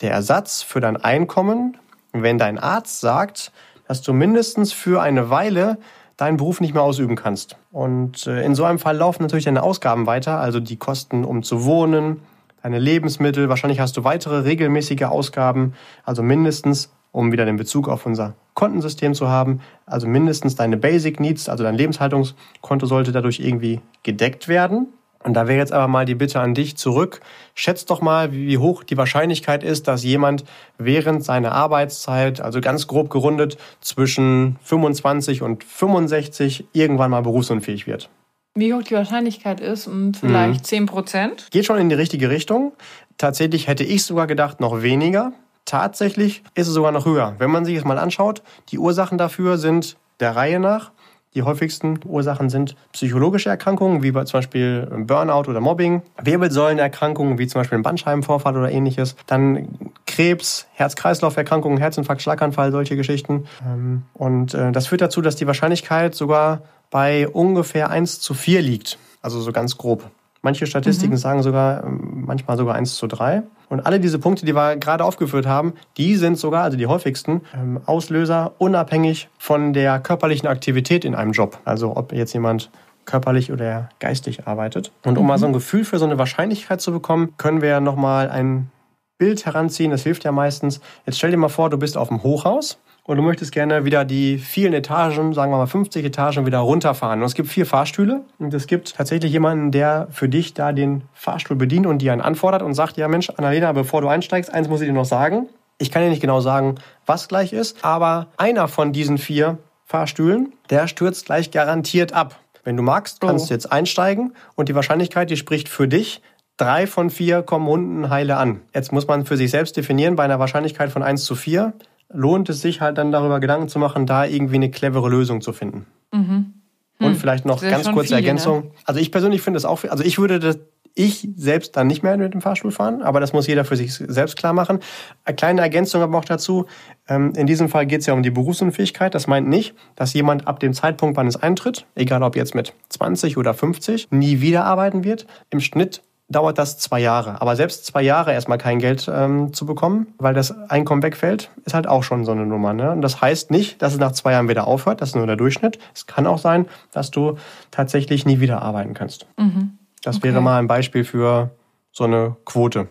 [0.00, 1.76] der Ersatz für dein Einkommen,
[2.12, 3.52] wenn dein Arzt sagt,
[3.86, 5.78] dass du mindestens für eine Weile
[6.16, 7.56] deinen Beruf nicht mehr ausüben kannst.
[7.70, 11.42] Und äh, in so einem Fall laufen natürlich deine Ausgaben weiter, also die Kosten, um
[11.42, 12.20] zu wohnen,
[12.62, 18.04] deine Lebensmittel, wahrscheinlich hast du weitere regelmäßige Ausgaben, also mindestens, um wieder den Bezug auf
[18.04, 23.80] unser Kontensystem zu haben, also mindestens deine Basic Needs, also dein Lebenshaltungskonto sollte dadurch irgendwie
[24.02, 24.88] gedeckt werden.
[25.28, 27.20] Und da wäre jetzt aber mal die Bitte an dich zurück.
[27.54, 30.42] Schätz doch mal, wie hoch die Wahrscheinlichkeit ist, dass jemand
[30.78, 38.08] während seiner Arbeitszeit, also ganz grob gerundet, zwischen 25 und 65 irgendwann mal berufsunfähig wird.
[38.54, 39.90] Wie hoch die Wahrscheinlichkeit ist?
[40.18, 40.64] Vielleicht mhm.
[40.64, 41.48] 10 Prozent?
[41.50, 42.72] Geht schon in die richtige Richtung.
[43.18, 45.34] Tatsächlich hätte ich sogar gedacht, noch weniger.
[45.66, 47.34] Tatsächlich ist es sogar noch höher.
[47.36, 50.90] Wenn man sich es mal anschaut, die Ursachen dafür sind der Reihe nach
[51.34, 57.60] Die häufigsten Ursachen sind psychologische Erkrankungen, wie zum Beispiel Burnout oder Mobbing, Wirbelsäulenerkrankungen, wie zum
[57.60, 59.68] Beispiel ein Bandscheibenvorfall oder ähnliches, dann
[60.06, 63.46] Krebs, Herz-Kreislauf-Erkrankungen, Herzinfarkt, Schlaganfall, solche Geschichten.
[63.64, 68.62] Ähm, und äh, das führt dazu, dass die Wahrscheinlichkeit sogar bei ungefähr 1 zu 4
[68.62, 68.98] liegt.
[69.20, 70.10] Also so ganz grob.
[70.42, 71.18] Manche Statistiken mhm.
[71.18, 73.42] sagen sogar ähm, manchmal sogar 1 zu 3.
[73.68, 77.42] Und alle diese Punkte, die wir gerade aufgeführt haben, die sind sogar, also die häufigsten,
[77.54, 81.58] ähm, Auslöser unabhängig von der körperlichen Aktivität in einem Job.
[81.64, 82.70] Also ob jetzt jemand
[83.04, 84.92] körperlich oder geistig arbeitet.
[85.04, 85.28] Und um mhm.
[85.28, 88.70] mal so ein Gefühl für so eine Wahrscheinlichkeit zu bekommen, können wir ja nochmal ein
[89.18, 89.90] Bild heranziehen.
[89.90, 90.80] Das hilft ja meistens.
[91.04, 92.78] Jetzt stell dir mal vor, du bist auf dem Hochhaus
[93.08, 97.20] und du möchtest gerne wieder die vielen Etagen, sagen wir mal 50 Etagen, wieder runterfahren.
[97.20, 101.00] Und es gibt vier Fahrstühle und es gibt tatsächlich jemanden, der für dich da den
[101.14, 104.68] Fahrstuhl bedient und dir einen anfordert und sagt, ja Mensch, Annalena, bevor du einsteigst, eins
[104.68, 105.48] muss ich dir noch sagen.
[105.78, 106.74] Ich kann dir nicht genau sagen,
[107.06, 109.56] was gleich ist, aber einer von diesen vier
[109.86, 112.38] Fahrstühlen, der stürzt gleich garantiert ab.
[112.62, 113.48] Wenn du magst, kannst oh.
[113.48, 116.20] du jetzt einsteigen und die Wahrscheinlichkeit, die spricht für dich.
[116.58, 118.60] Drei von vier kommen unten heile an.
[118.74, 121.72] Jetzt muss man für sich selbst definieren, bei einer Wahrscheinlichkeit von 1 zu 4
[122.10, 125.52] lohnt es sich halt dann darüber Gedanken zu machen, da irgendwie eine clevere Lösung zu
[125.52, 125.86] finden.
[126.12, 126.54] Mhm.
[126.98, 127.06] Hm.
[127.06, 128.64] Und vielleicht noch ganz kurze viele, Ergänzung.
[128.64, 128.70] Ne?
[128.84, 130.58] Also ich persönlich finde das auch, also ich würde das,
[130.94, 133.94] ich selbst dann nicht mehr mit dem Fahrstuhl fahren, aber das muss jeder für sich
[133.94, 134.80] selbst klar machen.
[135.24, 136.66] Eine kleine Ergänzung aber auch dazu.
[137.08, 139.14] Ähm, in diesem Fall geht es ja um die Berufsunfähigkeit.
[139.14, 142.74] Das meint nicht, dass jemand ab dem Zeitpunkt, wann es eintritt, egal ob jetzt mit
[142.88, 145.26] 20 oder 50, nie wieder arbeiten wird.
[145.50, 147.40] Im Schnitt dauert das zwei Jahre.
[147.40, 151.74] Aber selbst zwei Jahre erstmal kein Geld ähm, zu bekommen, weil das Einkommen wegfällt, ist
[151.74, 152.74] halt auch schon so eine Nummer.
[152.74, 152.90] Ne?
[152.92, 155.00] Und das heißt nicht, dass es nach zwei Jahren wieder aufhört.
[155.00, 155.78] Das ist nur der Durchschnitt.
[155.94, 157.38] Es kann auch sein, dass du
[157.70, 159.26] tatsächlich nie wieder arbeiten kannst.
[159.38, 159.78] Mhm.
[160.02, 160.28] Das okay.
[160.28, 161.50] wäre mal ein Beispiel für
[161.92, 162.88] so eine Quote.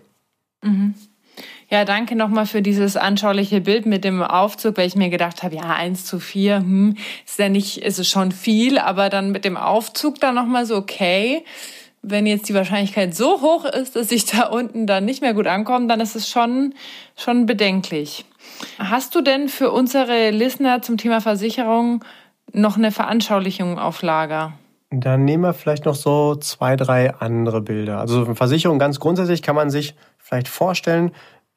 [0.64, 0.96] Mhm.
[1.70, 5.56] Ja, danke nochmal für dieses anschauliche Bild mit dem Aufzug, weil ich mir gedacht habe,
[5.56, 9.44] ja, eins zu vier, hm, ist ja nicht, ist es schon viel, aber dann mit
[9.44, 11.44] dem Aufzug dann nochmal so, okay,
[12.10, 15.48] wenn jetzt die Wahrscheinlichkeit so hoch ist, dass ich da unten dann nicht mehr gut
[15.48, 16.74] ankomme, dann ist es schon,
[17.16, 18.26] schon bedenklich.
[18.80, 22.04] Hast du denn für unsere Listener zum Thema Versicherung
[22.54, 24.54] noch eine Veranschaulichung auf Lager?
[24.90, 28.00] Dann nehmen wir vielleicht noch so zwei, drei andere Bilder.
[28.00, 31.12] Also Versicherung ganz grundsätzlich kann man sich vielleicht vorstellen,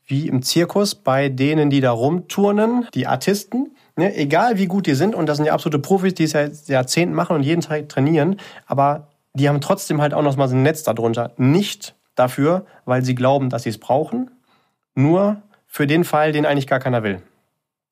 [0.07, 3.77] wie im Zirkus bei denen, die da rumturnen, die Artisten.
[3.97, 6.49] Ne, egal wie gut die sind, und das sind ja absolute Profis, die es ja
[6.67, 8.37] Jahrzehnten machen und jeden Tag trainieren,
[8.67, 9.10] aber
[9.41, 11.32] die haben trotzdem halt auch noch mal so ein Netz darunter.
[11.38, 14.30] Nicht dafür, weil sie glauben, dass sie es brauchen,
[14.95, 17.22] nur für den Fall, den eigentlich gar keiner will.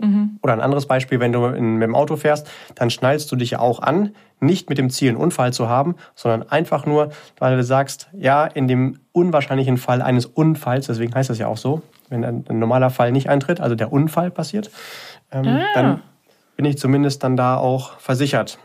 [0.01, 0.38] Mhm.
[0.42, 3.53] Oder ein anderes Beispiel, wenn du in, mit dem Auto fährst, dann schnallst du dich
[3.53, 7.57] ja auch an, nicht mit dem Ziel, einen Unfall zu haben, sondern einfach nur, weil
[7.57, 11.82] du sagst, ja, in dem unwahrscheinlichen Fall eines Unfalls, deswegen heißt das ja auch so,
[12.11, 14.70] wenn ein, ein normaler Fall nicht eintritt, also der Unfall passiert,
[15.32, 15.64] ähm, ah.
[15.74, 16.03] dann
[16.57, 18.59] bin ich zumindest dann da auch versichert.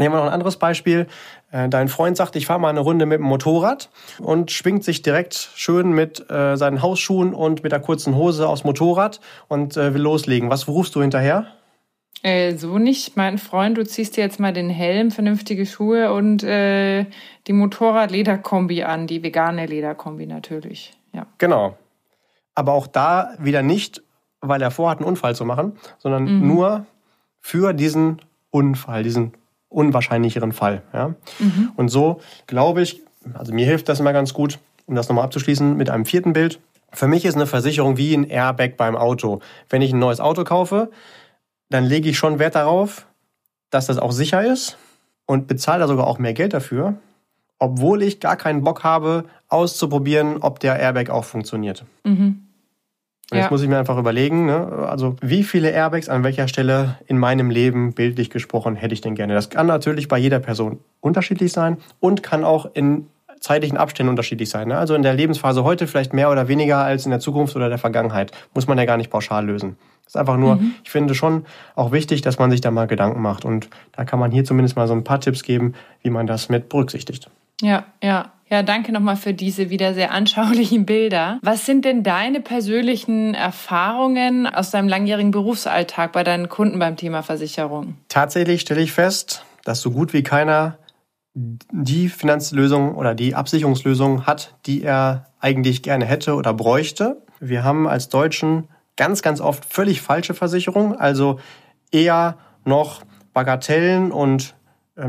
[0.00, 1.06] Dann haben wir noch ein anderes Beispiel.
[1.50, 5.02] Äh, dein Freund sagt, ich fahre mal eine Runde mit dem Motorrad und schwingt sich
[5.02, 9.92] direkt schön mit äh, seinen Hausschuhen und mit der kurzen Hose aufs Motorrad und äh,
[9.92, 10.48] will loslegen.
[10.48, 11.48] Was rufst du hinterher?
[12.22, 13.76] Äh, so nicht, mein Freund.
[13.76, 19.66] Du ziehst dir jetzt mal den Helm, vernünftige Schuhe und die Motorrad-Lederkombi an, die vegane
[19.66, 20.94] Lederkombi natürlich.
[21.12, 21.26] Ja.
[21.36, 21.76] Genau.
[22.54, 24.02] Aber auch da wieder nicht,
[24.40, 26.46] weil er vorhat, einen Unfall zu machen, sondern mhm.
[26.46, 26.86] nur
[27.38, 29.32] für diesen Unfall, diesen
[29.70, 30.82] unwahrscheinlicheren Fall.
[30.92, 31.14] Ja?
[31.38, 31.72] Mhm.
[31.76, 33.02] Und so glaube ich,
[33.34, 36.60] also mir hilft das immer ganz gut, um das nochmal abzuschließen, mit einem vierten Bild.
[36.92, 39.40] Für mich ist eine Versicherung wie ein Airbag beim Auto.
[39.68, 40.90] Wenn ich ein neues Auto kaufe,
[41.70, 43.06] dann lege ich schon Wert darauf,
[43.70, 44.76] dass das auch sicher ist
[45.26, 46.96] und bezahle da sogar auch mehr Geld dafür,
[47.60, 51.84] obwohl ich gar keinen Bock habe, auszuprobieren, ob der Airbag auch funktioniert.
[52.04, 52.49] Mhm.
[53.32, 57.18] Jetzt muss ich mir einfach überlegen, ne, also wie viele Airbags an welcher Stelle in
[57.18, 59.34] meinem Leben, bildlich gesprochen, hätte ich denn gerne.
[59.34, 63.06] Das kann natürlich bei jeder Person unterschiedlich sein und kann auch in
[63.40, 64.68] zeitlichen Abständen unterschiedlich sein.
[64.68, 64.76] Ne?
[64.76, 67.78] Also in der Lebensphase heute vielleicht mehr oder weniger als in der Zukunft oder der
[67.78, 68.32] Vergangenheit.
[68.54, 69.76] Muss man ja gar nicht pauschal lösen.
[70.04, 70.74] Das ist einfach nur, mhm.
[70.84, 73.44] ich finde schon auch wichtig, dass man sich da mal Gedanken macht.
[73.44, 76.48] Und da kann man hier zumindest mal so ein paar Tipps geben, wie man das
[76.48, 77.30] mit berücksichtigt.
[77.62, 78.32] Ja, ja.
[78.50, 81.38] Ja, danke nochmal für diese wieder sehr anschaulichen Bilder.
[81.40, 87.22] Was sind denn deine persönlichen Erfahrungen aus deinem langjährigen Berufsalltag bei deinen Kunden beim Thema
[87.22, 87.94] Versicherung?
[88.08, 90.78] Tatsächlich stelle ich fest, dass so gut wie keiner
[91.34, 97.22] die Finanzlösung oder die Absicherungslösung hat, die er eigentlich gerne hätte oder bräuchte.
[97.38, 101.38] Wir haben als Deutschen ganz, ganz oft völlig falsche Versicherungen, also
[101.92, 104.56] eher noch Bagatellen und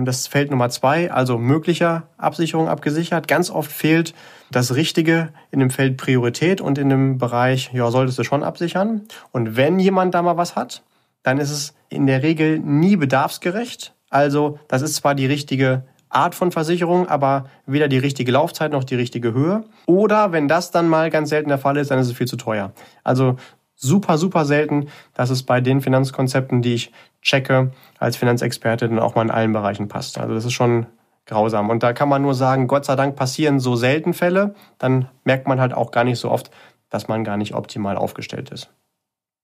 [0.05, 3.27] das Feld Nummer zwei, also möglicher Absicherung abgesichert.
[3.27, 4.13] Ganz oft fehlt
[4.51, 9.01] das Richtige in dem Feld Priorität und in dem Bereich, ja, solltest du schon absichern.
[9.31, 10.83] Und wenn jemand da mal was hat,
[11.23, 13.93] dann ist es in der Regel nie bedarfsgerecht.
[14.09, 18.83] Also das ist zwar die richtige Art von Versicherung, aber weder die richtige Laufzeit noch
[18.83, 19.63] die richtige Höhe.
[19.85, 22.35] Oder wenn das dann mal ganz selten der Fall ist, dann ist es viel zu
[22.35, 22.73] teuer.
[23.03, 23.37] Also
[23.75, 26.91] super, super selten, dass es bei den Finanzkonzepten, die ich
[27.21, 30.17] checke als Finanzexperte, dann auch mal in allen Bereichen passt.
[30.17, 30.87] Also das ist schon
[31.25, 31.69] grausam.
[31.69, 35.47] Und da kann man nur sagen, Gott sei Dank passieren so selten Fälle, dann merkt
[35.47, 36.51] man halt auch gar nicht so oft,
[36.89, 38.69] dass man gar nicht optimal aufgestellt ist.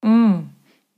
[0.02, 0.50] Mm.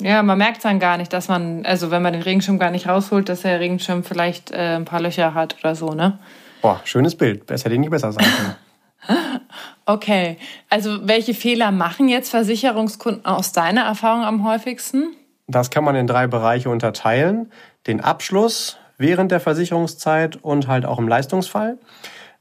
[0.02, 2.88] Ja, man merkt dann gar nicht, dass man, also wenn man den Regenschirm gar nicht
[2.88, 6.18] rausholt, dass der Regenschirm vielleicht äh, ein paar Löcher hat oder so, ne?
[6.62, 7.46] Boah, schönes Bild.
[7.46, 9.20] Besser hätte nicht besser sein können.
[9.86, 10.38] okay,
[10.70, 15.16] also welche Fehler machen jetzt Versicherungskunden aus deiner Erfahrung am häufigsten?
[15.50, 17.52] Das kann man in drei Bereiche unterteilen.
[17.88, 21.80] Den Abschluss während der Versicherungszeit und halt auch im Leistungsfall.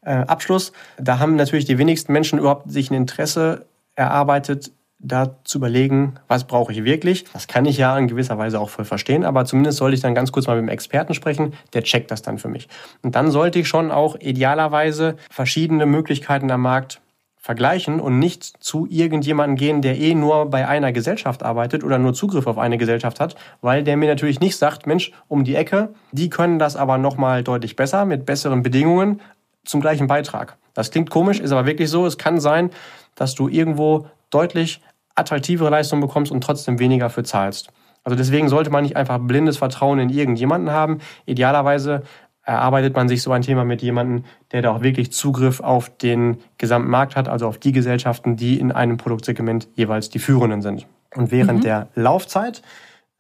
[0.03, 5.59] Äh, Abschluss, da haben natürlich die wenigsten Menschen überhaupt sich ein Interesse erarbeitet, da zu
[5.59, 7.25] überlegen, was brauche ich wirklich.
[7.33, 10.15] Das kann ich ja in gewisser Weise auch voll verstehen, aber zumindest sollte ich dann
[10.15, 12.69] ganz kurz mal mit dem Experten sprechen, der checkt das dann für mich.
[13.03, 17.01] Und dann sollte ich schon auch idealerweise verschiedene Möglichkeiten am Markt
[17.49, 22.13] vergleichen und nicht zu irgendjemandem gehen, der eh nur bei einer Gesellschaft arbeitet oder nur
[22.13, 25.95] Zugriff auf eine Gesellschaft hat, weil der mir natürlich nicht sagt, Mensch, um die Ecke,
[26.13, 29.23] die können das aber nochmal deutlich besser mit besseren Bedingungen
[29.65, 30.59] zum gleichen Beitrag.
[30.75, 32.05] Das klingt komisch, ist aber wirklich so.
[32.05, 32.69] Es kann sein,
[33.15, 34.83] dass du irgendwo deutlich
[35.15, 37.71] attraktivere Leistungen bekommst und trotzdem weniger für zahlst.
[38.05, 40.99] Also deswegen sollte man nicht einfach blindes Vertrauen in irgendjemanden haben.
[41.25, 42.03] Idealerweise
[42.49, 46.39] erarbeitet man sich so ein Thema mit jemandem, der da auch wirklich Zugriff auf den
[46.57, 50.87] gesamten Markt hat, also auf die Gesellschaften, die in einem Produktsegment jeweils die führenden sind.
[51.15, 51.63] Und während mhm.
[51.63, 52.63] der Laufzeit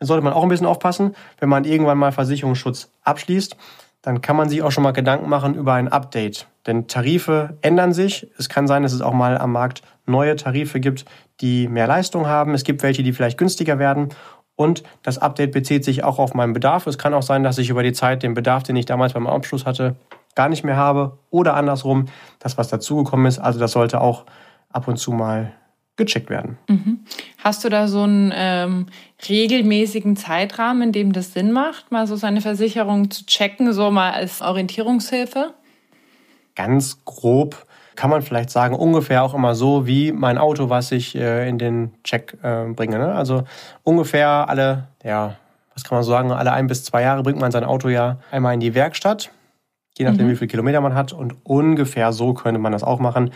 [0.00, 3.56] sollte man auch ein bisschen aufpassen, wenn man irgendwann mal Versicherungsschutz abschließt,
[4.00, 6.46] dann kann man sich auch schon mal Gedanken machen über ein Update.
[6.66, 8.28] Denn Tarife ändern sich.
[8.38, 11.04] Es kann sein, dass es auch mal am Markt neue Tarife gibt,
[11.40, 12.54] die mehr Leistung haben.
[12.54, 14.08] Es gibt welche, die vielleicht günstiger werden.
[14.58, 16.88] Und das Update bezieht sich auch auf meinen Bedarf.
[16.88, 19.28] Es kann auch sein, dass ich über die Zeit den Bedarf, den ich damals beim
[19.28, 19.94] Abschluss hatte,
[20.34, 21.16] gar nicht mehr habe.
[21.30, 22.06] Oder andersrum,
[22.40, 23.38] das, was dazugekommen ist.
[23.38, 24.24] Also das sollte auch
[24.72, 25.52] ab und zu mal
[25.94, 26.58] gecheckt werden.
[26.68, 27.04] Mhm.
[27.38, 28.86] Hast du da so einen ähm,
[29.28, 34.10] regelmäßigen Zeitrahmen, in dem das Sinn macht, mal so seine Versicherung zu checken, so mal
[34.10, 35.54] als Orientierungshilfe?
[36.56, 37.64] Ganz grob
[37.98, 41.58] kann man vielleicht sagen, ungefähr auch immer so wie mein Auto, was ich äh, in
[41.58, 42.96] den Check äh, bringe.
[42.96, 43.12] Ne?
[43.12, 43.42] Also
[43.82, 45.34] ungefähr alle, ja,
[45.74, 48.18] was kann man so sagen, alle ein bis zwei Jahre bringt man sein Auto ja
[48.30, 49.32] einmal in die Werkstatt,
[49.96, 50.30] je nachdem, mhm.
[50.30, 51.12] wie viele Kilometer man hat.
[51.12, 53.32] Und ungefähr so könnte man das auch machen.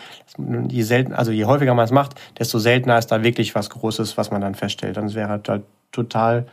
[0.68, 4.16] Je selten, also je häufiger man es macht, desto seltener ist da wirklich was Großes,
[4.16, 4.96] was man dann feststellt.
[4.96, 6.46] Dann wäre halt, halt total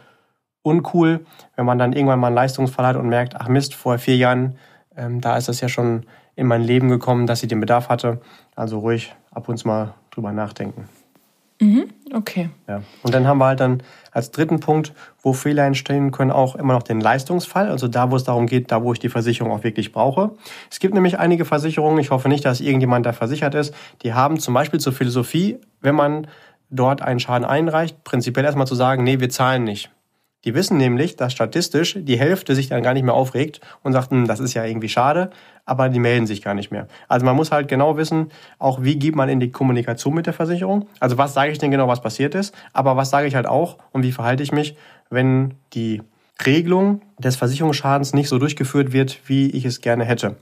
[0.63, 4.17] uncool, wenn man dann irgendwann mal einen Leistungsfall hat und merkt, ach Mist, vor vier
[4.17, 4.55] Jahren,
[4.97, 6.07] ähm, da ist das ja schon
[6.39, 8.21] in mein Leben gekommen, dass ich den Bedarf hatte.
[8.55, 10.87] Also ruhig ab und zu mal drüber nachdenken.
[11.61, 12.49] Mhm, okay.
[12.67, 12.81] Ja.
[13.03, 16.73] Und dann haben wir halt dann als dritten Punkt, wo Fehler entstehen können, auch immer
[16.73, 17.69] noch den Leistungsfall.
[17.69, 20.31] Also da, wo es darum geht, da, wo ich die Versicherung auch wirklich brauche.
[20.71, 23.73] Es gibt nämlich einige Versicherungen, ich hoffe nicht, dass irgendjemand da versichert ist,
[24.03, 26.27] die haben zum Beispiel zur Philosophie, wenn man
[26.69, 29.91] dort einen Schaden einreicht, prinzipiell erstmal zu sagen, nee, wir zahlen nicht.
[30.45, 34.11] Die wissen nämlich, dass statistisch die Hälfte sich dann gar nicht mehr aufregt und sagt,
[34.11, 35.31] hm, das ist ja irgendwie schade,
[35.69, 36.87] aber die melden sich gar nicht mehr.
[37.07, 40.33] Also man muss halt genau wissen, auch wie geht man in die Kommunikation mit der
[40.33, 40.87] Versicherung.
[40.99, 43.77] Also was sage ich denn genau, was passiert ist, aber was sage ich halt auch
[43.91, 44.75] und wie verhalte ich mich,
[45.11, 46.01] wenn die
[46.43, 50.37] Regelung des Versicherungsschadens nicht so durchgeführt wird, wie ich es gerne hätte.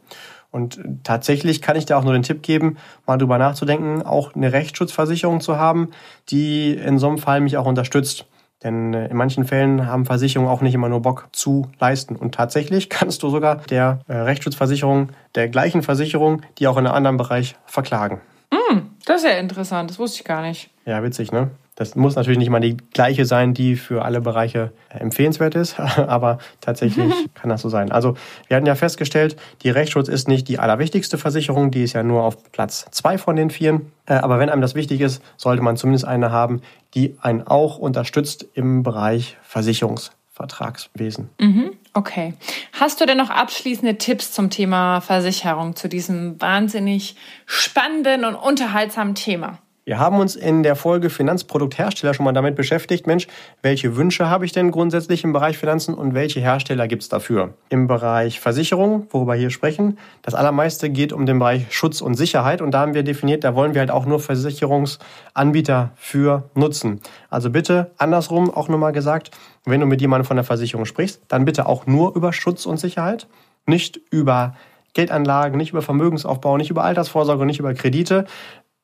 [0.50, 4.54] Und tatsächlich kann ich da auch nur den Tipp geben, mal drüber nachzudenken, auch eine
[4.54, 5.90] Rechtsschutzversicherung zu haben,
[6.30, 8.26] die in so einem Fall mich auch unterstützt.
[8.64, 12.16] Denn äh, in manchen Fällen haben Versicherungen auch nicht immer nur Bock zu leisten.
[12.16, 16.96] Und tatsächlich kannst du sogar der äh, Rechtsschutzversicherung, der gleichen Versicherung, die auch in einem
[16.96, 18.22] anderen Bereich verklagen.
[18.52, 20.70] Mm, das ist ja interessant, das wusste ich gar nicht.
[20.86, 21.52] Ja, witzig, ne?
[21.78, 26.40] Das muss natürlich nicht mal die gleiche sein, die für alle Bereiche empfehlenswert ist, aber
[26.60, 27.92] tatsächlich kann das so sein.
[27.92, 28.16] Also
[28.48, 32.24] wir hatten ja festgestellt, die Rechtsschutz ist nicht die allerwichtigste Versicherung, die ist ja nur
[32.24, 33.82] auf Platz zwei von den vier.
[34.08, 36.62] Äh, aber wenn einem das wichtig ist, sollte man zumindest eine haben,
[36.96, 41.30] die einen auch unterstützt im Bereich Versicherungsvertragswesen.
[41.40, 41.74] Mhm.
[41.94, 42.34] Okay.
[42.74, 47.16] Hast du denn noch abschließende Tipps zum Thema Versicherung, zu diesem wahnsinnig
[47.46, 49.60] spannenden und unterhaltsamen Thema?
[49.88, 53.26] Wir haben uns in der Folge Finanzprodukthersteller schon mal damit beschäftigt, Mensch,
[53.62, 57.54] welche Wünsche habe ich denn grundsätzlich im Bereich Finanzen und welche Hersteller gibt es dafür?
[57.70, 62.16] Im Bereich Versicherung, worüber wir hier sprechen, das allermeiste geht um den Bereich Schutz und
[62.16, 67.00] Sicherheit und da haben wir definiert, da wollen wir halt auch nur Versicherungsanbieter für nutzen.
[67.30, 69.32] Also bitte andersrum auch nochmal gesagt,
[69.64, 72.76] wenn du mit jemandem von der Versicherung sprichst, dann bitte auch nur über Schutz und
[72.76, 73.28] Sicherheit,
[73.66, 74.54] nicht über
[74.94, 78.26] Geldanlagen, nicht über Vermögensaufbau, nicht über Altersvorsorge, nicht über Kredite.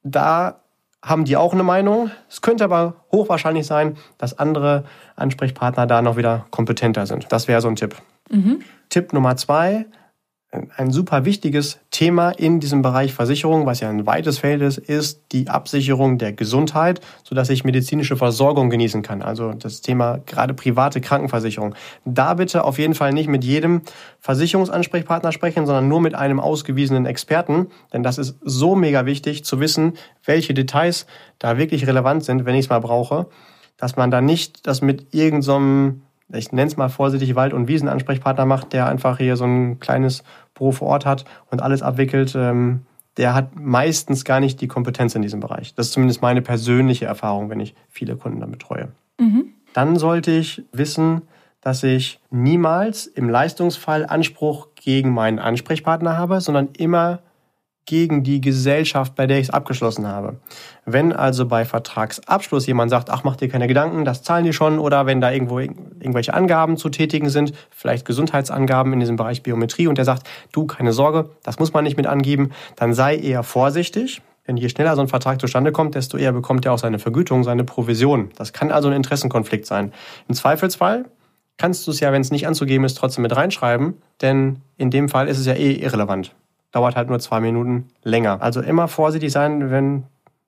[0.06, 0.63] Da
[1.04, 2.12] haben die auch eine Meinung.
[2.30, 4.86] Es könnte aber hochwahrscheinlich sein, dass andere
[5.18, 7.28] Ansprechpartner da noch wieder kompetenter sind.
[7.30, 7.96] Das wäre so ein Tipp.
[8.30, 8.62] Mhm.
[8.90, 9.86] Tipp Nummer zwei,
[10.76, 15.22] ein super wichtiges Thema in diesem Bereich Versicherung, was ja ein weites Feld ist, ist
[15.32, 19.22] die Absicherung der Gesundheit, sodass ich medizinische Versorgung genießen kann.
[19.22, 21.76] Also das Thema gerade private Krankenversicherung.
[22.06, 23.82] Da bitte auf jeden Fall nicht mit jedem
[24.20, 29.60] Versicherungsansprechpartner sprechen, sondern nur mit einem ausgewiesenen Experten, denn das ist so mega wichtig zu
[29.60, 29.94] wissen,
[30.24, 31.08] welche Details
[31.40, 33.28] da wirklich relevant sind, wenn ich es mal brauche,
[33.78, 36.04] dass man da nicht das mit irgendeinem so
[36.36, 40.24] ich nenne es mal vorsichtig, Wald- und Wiesenansprechpartner macht, der einfach hier so ein kleines
[40.54, 42.86] Büro vor Ort hat und alles abwickelt, ähm,
[43.18, 45.76] der hat meistens gar nicht die Kompetenz in diesem Bereich.
[45.76, 48.90] Das ist zumindest meine persönliche Erfahrung, wenn ich viele Kunden dann betreue.
[49.20, 49.54] Mhm.
[49.74, 51.24] Dann sollte ich wissen,
[51.62, 57.20] dass ich niemals im Leistungsfall Anspruch gegen meinen Ansprechpartner habe, sondern immer
[57.86, 60.38] gegen die Gesellschaft, bei der ich es abgeschlossen habe.
[60.86, 64.80] Wenn also bei Vertragsabschluss jemand sagt, ach, mach dir keine Gedanken, das zahlen die schon,
[64.80, 69.88] oder wenn da irgendwo irgendwelche Angaben zu tätigen sind, vielleicht Gesundheitsangaben in diesem Bereich Biometrie,
[69.88, 73.44] und der sagt, du, keine Sorge, das muss man nicht mit angeben, dann sei eher
[73.44, 74.22] vorsichtig.
[74.48, 77.46] Denn je schneller so ein Vertrag zustande kommt, desto eher bekommt er auch seine Vergütung,
[77.46, 78.30] seine Provision.
[78.36, 79.94] Das kann also ein Interessenkonflikt sein.
[80.28, 81.06] Im Zweifelsfall
[81.58, 85.08] kannst du es ja, wenn es nicht anzugeben ist, trotzdem mit reinschreiben, denn in dem
[85.08, 86.36] Fall ist es ja eh irrelevant
[86.74, 88.42] dauert halt nur zwei Minuten länger.
[88.42, 90.04] Also immer vorsichtig sein, wenn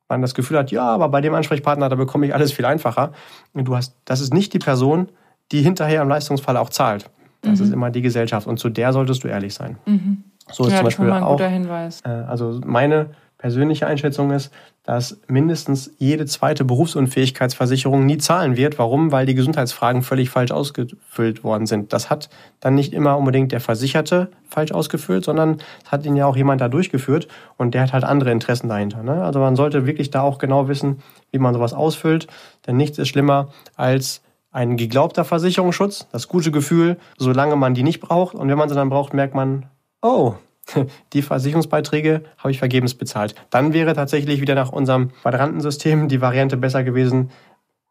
[0.10, 3.14] man das Gefühl hat, ja, aber bei dem Ansprechpartner, da bekomme ich alles viel einfacher.
[3.54, 5.10] Und du hast, das ist nicht die Person,
[5.52, 7.10] die hinterher im Leistungsfall auch zahlt.
[7.42, 7.66] Das mhm.
[7.66, 9.78] ist immer die Gesellschaft und zu der solltest du ehrlich sein.
[9.86, 10.24] Mhm.
[10.52, 11.40] So ist ja, zum Beispiel auch.
[11.40, 14.52] Äh, also meine persönliche Einschätzung ist,
[14.86, 18.78] dass mindestens jede zweite Berufsunfähigkeitsversicherung nie zahlen wird.
[18.78, 19.12] Warum?
[19.12, 21.92] Weil die Gesundheitsfragen völlig falsch ausgefüllt worden sind.
[21.92, 22.30] Das hat
[22.60, 26.62] dann nicht immer unbedingt der Versicherte falsch ausgefüllt, sondern es hat ihn ja auch jemand
[26.62, 27.28] da durchgeführt
[27.58, 29.02] und der hat halt andere Interessen dahinter.
[29.02, 29.24] Ne?
[29.24, 32.28] Also man sollte wirklich da auch genau wissen, wie man sowas ausfüllt,
[32.68, 34.22] denn nichts ist schlimmer als
[34.52, 38.76] ein geglaubter Versicherungsschutz, das gute Gefühl, solange man die nicht braucht und wenn man sie
[38.76, 39.66] dann braucht, merkt man,
[40.02, 40.36] oh,
[41.14, 43.36] die Versicherungsbeiträge habe ich vergebens bezahlt.
[43.50, 47.32] Dann wäre tatsächlich wieder nach unserem Quadrantensystem die Variante besser gewesen,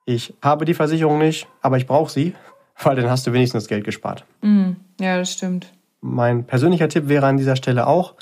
[0.07, 2.35] ich habe die Versicherung nicht, aber ich brauche sie,
[2.83, 4.25] weil dann hast du wenigstens Geld gespart.
[4.43, 5.72] Mm, ja, das stimmt.
[6.01, 8.14] Mein persönlicher Tipp wäre an dieser Stelle auch,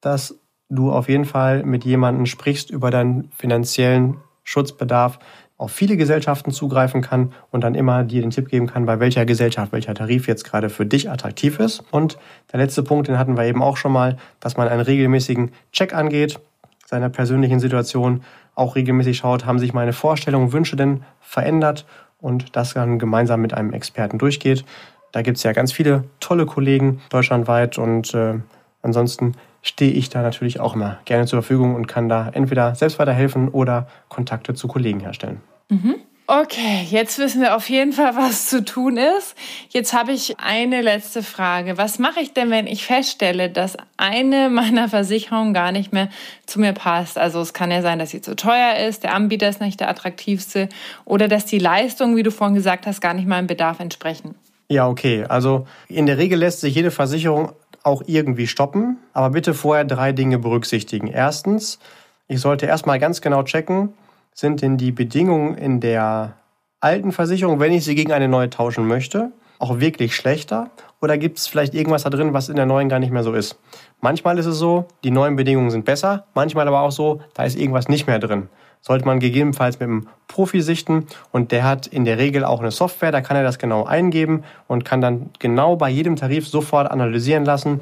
[0.00, 0.38] dass
[0.68, 5.18] du auf jeden Fall mit jemandem sprichst über deinen finanziellen Schutzbedarf,
[5.56, 9.24] auf viele Gesellschaften zugreifen kann und dann immer dir den Tipp geben kann, bei welcher
[9.24, 11.84] Gesellschaft, welcher Tarif jetzt gerade für dich attraktiv ist.
[11.90, 12.18] Und
[12.52, 15.94] der letzte Punkt, den hatten wir eben auch schon mal, dass man einen regelmäßigen Check
[15.94, 16.40] angeht,
[16.86, 18.22] seiner persönlichen Situation,
[18.54, 21.86] auch regelmäßig schaut, haben sich meine Vorstellungen, Wünsche denn verändert
[22.20, 24.64] und das dann gemeinsam mit einem Experten durchgeht.
[25.12, 28.34] Da gibt es ja ganz viele tolle Kollegen deutschlandweit und äh,
[28.82, 29.34] ansonsten
[29.64, 33.48] stehe ich da natürlich auch immer gerne zur Verfügung und kann da entweder selbst weiterhelfen
[33.48, 35.40] oder Kontakte zu Kollegen herstellen.
[35.70, 35.96] Mhm.
[36.26, 39.34] Okay, jetzt wissen wir auf jeden Fall, was zu tun ist.
[39.68, 41.76] Jetzt habe ich eine letzte Frage.
[41.76, 46.08] Was mache ich denn, wenn ich feststelle, dass eine meiner Versicherungen gar nicht mehr
[46.46, 47.18] zu mir passt?
[47.18, 49.90] Also es kann ja sein, dass sie zu teuer ist, der Anbieter ist nicht der
[49.90, 50.70] attraktivste
[51.04, 54.34] oder dass die Leistungen, wie du vorhin gesagt hast, gar nicht meinem Bedarf entsprechen.
[54.68, 55.24] Ja, okay.
[55.28, 57.52] Also in der Regel lässt sich jede Versicherung
[57.84, 61.06] auch irgendwie stoppen, aber bitte vorher drei Dinge berücksichtigen.
[61.06, 61.78] Erstens,
[62.26, 63.92] ich sollte erstmal ganz genau checken,
[64.34, 66.34] sind denn die Bedingungen in der
[66.80, 70.70] alten Versicherung, wenn ich sie gegen eine neue tauschen möchte, auch wirklich schlechter?
[71.00, 73.34] Oder gibt es vielleicht irgendwas da drin, was in der neuen gar nicht mehr so
[73.34, 73.58] ist?
[74.00, 77.56] Manchmal ist es so, die neuen Bedingungen sind besser, manchmal aber auch so, da ist
[77.56, 78.48] irgendwas nicht mehr drin
[78.86, 82.70] sollte man gegebenenfalls mit einem Profi sichten und der hat in der Regel auch eine
[82.70, 86.90] Software, da kann er das genau eingeben und kann dann genau bei jedem Tarif sofort
[86.90, 87.80] analysieren lassen,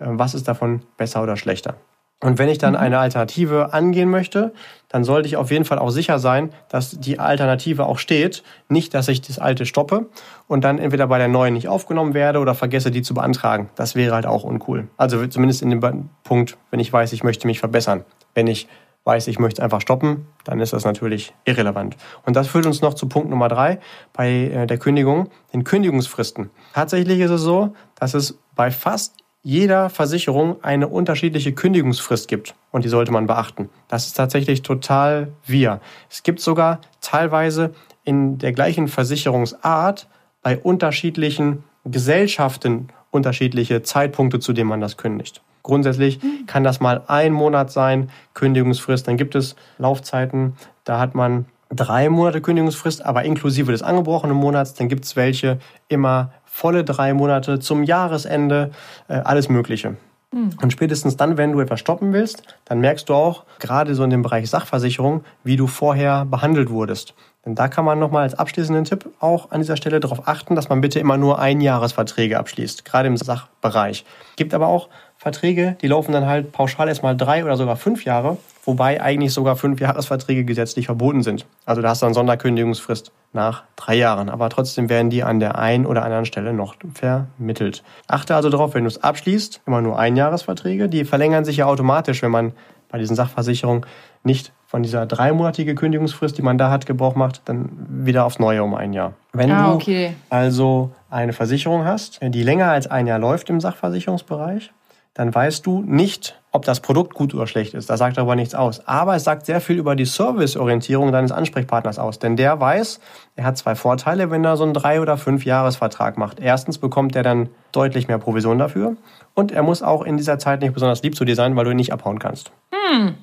[0.00, 1.76] äh, was ist davon besser oder schlechter.
[2.22, 2.80] Und wenn ich dann mhm.
[2.80, 4.52] eine Alternative angehen möchte,
[4.88, 8.42] dann sollte ich auf jeden Fall auch sicher sein, dass die Alternative auch steht.
[8.68, 10.06] Nicht, dass ich das alte stoppe
[10.48, 13.70] und dann entweder bei der neuen nicht aufgenommen werde oder vergesse, die zu beantragen.
[13.76, 14.88] Das wäre halt auch uncool.
[14.96, 18.04] Also zumindest in dem Punkt, wenn ich weiß, ich möchte mich verbessern.
[18.34, 18.68] Wenn ich
[19.04, 21.96] weiß, ich möchte es einfach stoppen, dann ist das natürlich irrelevant.
[22.26, 23.80] Und das führt uns noch zu Punkt Nummer drei
[24.12, 26.50] bei äh, der Kündigung, den Kündigungsfristen.
[26.74, 32.84] Tatsächlich ist es so, dass es bei fast jeder Versicherung eine unterschiedliche Kündigungsfrist gibt und
[32.84, 33.70] die sollte man beachten.
[33.88, 35.80] Das ist tatsächlich total wir.
[36.10, 37.72] Es gibt sogar teilweise
[38.04, 40.08] in der gleichen Versicherungsart
[40.42, 45.42] bei unterschiedlichen Gesellschaften unterschiedliche Zeitpunkte, zu denen man das kündigt.
[45.62, 49.06] Grundsätzlich kann das mal ein Monat sein, Kündigungsfrist.
[49.06, 50.54] Dann gibt es Laufzeiten,
[50.84, 54.74] da hat man drei Monate Kündigungsfrist, aber inklusive des angebrochenen Monats.
[54.74, 55.58] Dann gibt es welche
[55.88, 58.70] immer volle drei Monate zum Jahresende,
[59.08, 59.96] äh, alles Mögliche.
[60.32, 60.50] Mhm.
[60.60, 64.10] Und spätestens dann, wenn du etwas stoppen willst, dann merkst du auch, gerade so in
[64.10, 67.14] dem Bereich Sachversicherung, wie du vorher behandelt wurdest.
[67.44, 70.68] Denn da kann man nochmal als abschließenden Tipp auch an dieser Stelle darauf achten, dass
[70.68, 74.04] man bitte immer nur Einjahresverträge abschließt, gerade im Sachbereich.
[74.36, 74.88] Gibt aber auch
[75.20, 79.54] Verträge, die laufen dann halt pauschal erstmal drei oder sogar fünf Jahre, wobei eigentlich sogar
[79.54, 81.44] fünf Jahresverträge gesetzlich verboten sind.
[81.66, 84.30] Also da hast du eine Sonderkündigungsfrist nach drei Jahren.
[84.30, 87.82] Aber trotzdem werden die an der einen oder anderen Stelle noch vermittelt.
[88.06, 90.88] Achte also darauf, wenn du es abschließt, immer nur Einjahresverträge.
[90.88, 92.52] Die verlängern sich ja automatisch, wenn man
[92.88, 93.84] bei diesen Sachversicherungen
[94.24, 98.64] nicht von dieser dreimonatige Kündigungsfrist, die man da hat, Gebrauch macht, dann wieder aufs Neue
[98.64, 99.12] um ein Jahr.
[99.34, 100.14] Wenn ah, okay.
[100.30, 104.72] du also eine Versicherung hast, die länger als ein Jahr läuft im Sachversicherungsbereich,
[105.14, 107.90] dann weißt du nicht, ob das Produkt gut oder schlecht ist.
[107.90, 108.86] Das sagt aber nichts aus.
[108.86, 112.18] Aber es sagt sehr viel über die Serviceorientierung deines Ansprechpartners aus.
[112.18, 113.00] Denn der weiß,
[113.36, 116.40] er hat zwei Vorteile, wenn er so einen drei- oder fünf Jahresvertrag macht.
[116.40, 118.96] Erstens bekommt er dann deutlich mehr Provision dafür.
[119.34, 121.70] Und er muss auch in dieser Zeit nicht besonders lieb zu dir sein, weil du
[121.70, 122.52] ihn nicht abhauen kannst.
[122.72, 123.14] Hm.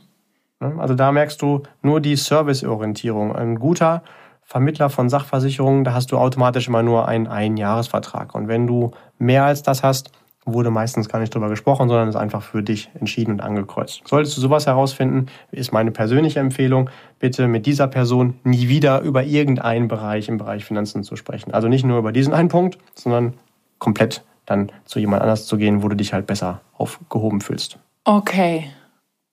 [0.59, 3.35] Also da merkst du nur die Serviceorientierung.
[3.35, 4.03] Ein guter
[4.43, 8.33] Vermittler von Sachversicherungen, da hast du automatisch immer nur einen Einjahresvertrag.
[8.33, 10.11] Und wenn du mehr als das hast,
[10.47, 14.01] wurde meistens gar nicht drüber gesprochen, sondern ist einfach für dich entschieden und angekreuzt.
[14.05, 16.89] Solltest du sowas herausfinden, ist meine persönliche Empfehlung,
[17.19, 21.53] bitte mit dieser Person nie wieder über irgendeinen Bereich im Bereich Finanzen zu sprechen.
[21.53, 23.33] Also nicht nur über diesen einen Punkt, sondern
[23.79, 27.77] komplett dann zu jemand anders zu gehen, wo du dich halt besser aufgehoben fühlst.
[28.05, 28.71] Okay.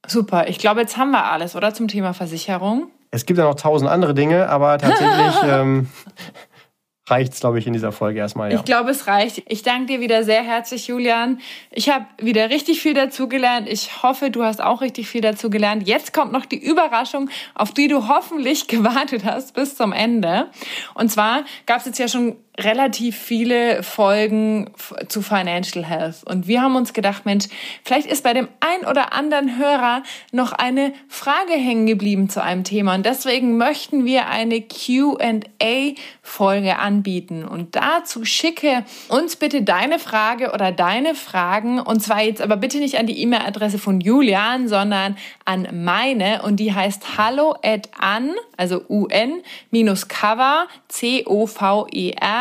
[0.07, 2.89] Super, ich glaube, jetzt haben wir alles, oder zum Thema Versicherung?
[3.11, 5.89] Es gibt ja noch tausend andere Dinge, aber tatsächlich ähm,
[7.07, 8.51] reicht es, glaube ich, in dieser Folge erstmal.
[8.51, 8.59] Ja.
[8.59, 9.43] Ich glaube, es reicht.
[9.49, 11.41] Ich danke dir wieder sehr herzlich, Julian.
[11.71, 13.69] Ich habe wieder richtig viel dazugelernt.
[13.69, 15.87] Ich hoffe, du hast auch richtig viel dazugelernt.
[15.87, 20.49] Jetzt kommt noch die Überraschung, auf die du hoffentlich gewartet hast bis zum Ende.
[20.95, 24.71] Und zwar gab es jetzt ja schon relativ viele Folgen
[25.09, 26.23] zu Financial Health.
[26.25, 27.47] Und wir haben uns gedacht, Mensch,
[27.83, 32.63] vielleicht ist bei dem ein oder anderen Hörer noch eine Frage hängen geblieben zu einem
[32.63, 32.95] Thema.
[32.95, 35.19] Und deswegen möchten wir eine Q&A-Folge
[36.79, 37.45] anbieten.
[37.45, 41.81] Und dazu schicke uns bitte deine Frage oder deine Fragen.
[41.81, 46.43] Und zwar jetzt aber bitte nicht an die E-Mail-Adresse von Julian, sondern an meine.
[46.43, 49.43] Und die heißt hallo at an, also un,
[49.73, 50.69] minus cover,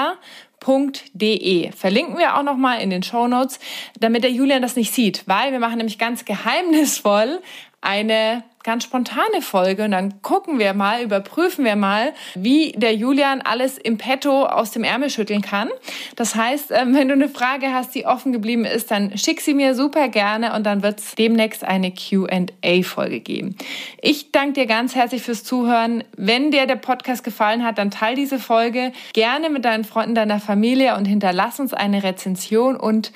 [0.04, 0.18] C-O-V-E-R,
[0.66, 1.72] julian.de.
[1.72, 3.60] Verlinken wir auch nochmal in den Show Notes,
[4.00, 7.42] damit der Julian das nicht sieht, weil wir machen nämlich ganz geheimnisvoll
[7.82, 13.42] eine ganz spontane Folge und dann gucken wir mal, überprüfen wir mal, wie der Julian
[13.42, 15.70] alles im Petto aus dem Ärmel schütteln kann.
[16.16, 19.54] Das heißt, ähm, wenn du eine Frage hast, die offen geblieben ist, dann schick sie
[19.54, 23.56] mir super gerne und dann wird es demnächst eine Q&A-Folge geben.
[24.02, 26.04] Ich danke dir ganz herzlich fürs Zuhören.
[26.16, 30.40] Wenn dir der Podcast gefallen hat, dann teil diese Folge gerne mit deinen Freunden, deiner
[30.40, 33.12] Familie und hinterlass uns eine Rezension und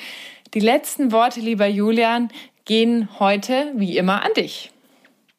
[0.54, 2.30] die letzten Worte, lieber Julian,
[2.66, 4.72] gehen heute wie immer an dich.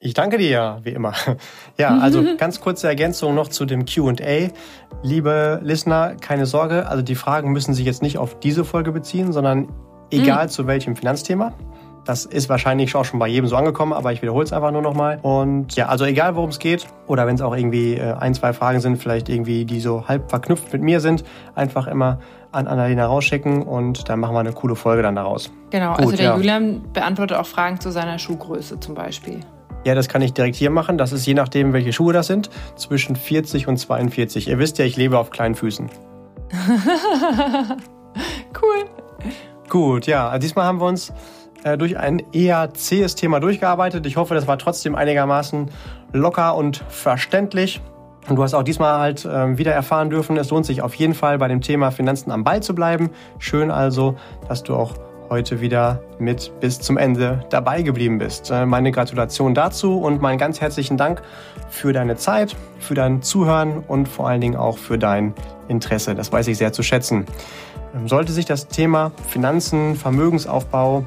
[0.00, 1.12] Ich danke dir, wie immer.
[1.76, 4.50] Ja, also ganz kurze Ergänzung noch zu dem QA.
[5.02, 9.32] Liebe Listener, keine Sorge, also die Fragen müssen sich jetzt nicht auf diese Folge beziehen,
[9.32, 9.68] sondern
[10.10, 10.50] egal mhm.
[10.50, 11.52] zu welchem Finanzthema.
[12.04, 14.82] Das ist wahrscheinlich auch schon bei jedem so angekommen, aber ich wiederhole es einfach nur
[14.82, 15.18] nochmal.
[15.22, 18.52] Und ja, also egal worum es geht oder wenn es auch irgendwie äh, ein, zwei
[18.52, 21.22] Fragen sind, vielleicht irgendwie, die so halb verknüpft mit mir sind,
[21.54, 22.18] einfach immer
[22.50, 25.52] an Annalena rausschicken und dann machen wir eine coole Folge dann daraus.
[25.70, 26.36] Genau, Gut, also der ja.
[26.36, 29.40] Julian beantwortet auch Fragen zu seiner Schuhgröße zum Beispiel.
[29.88, 30.98] Ja, das kann ich direkt hier machen.
[30.98, 34.48] Das ist je nachdem, welche Schuhe das sind, zwischen 40 und 42.
[34.48, 35.88] Ihr wisst ja, ich lebe auf kleinen Füßen.
[38.62, 38.84] cool.
[39.70, 41.10] Gut, ja, also diesmal haben wir uns
[41.64, 44.04] äh, durch ein eher zähes Thema durchgearbeitet.
[44.04, 45.70] Ich hoffe, das war trotzdem einigermaßen
[46.12, 47.80] locker und verständlich.
[48.28, 51.14] Und du hast auch diesmal halt äh, wieder erfahren dürfen, es lohnt sich auf jeden
[51.14, 53.08] Fall bei dem Thema Finanzen am Ball zu bleiben.
[53.38, 54.16] Schön also,
[54.48, 54.92] dass du auch
[55.30, 58.50] heute wieder mit bis zum Ende dabei geblieben bist.
[58.50, 61.22] Äh, meine Gratulation dazu und meinen ganz herzlichen Dank
[61.68, 65.34] für deine Zeit, für dein Zuhören und vor allen Dingen auch für dein
[65.68, 66.14] Interesse.
[66.14, 67.26] Das weiß ich sehr zu schätzen.
[67.94, 71.04] Ähm, sollte sich das Thema Finanzen, Vermögensaufbau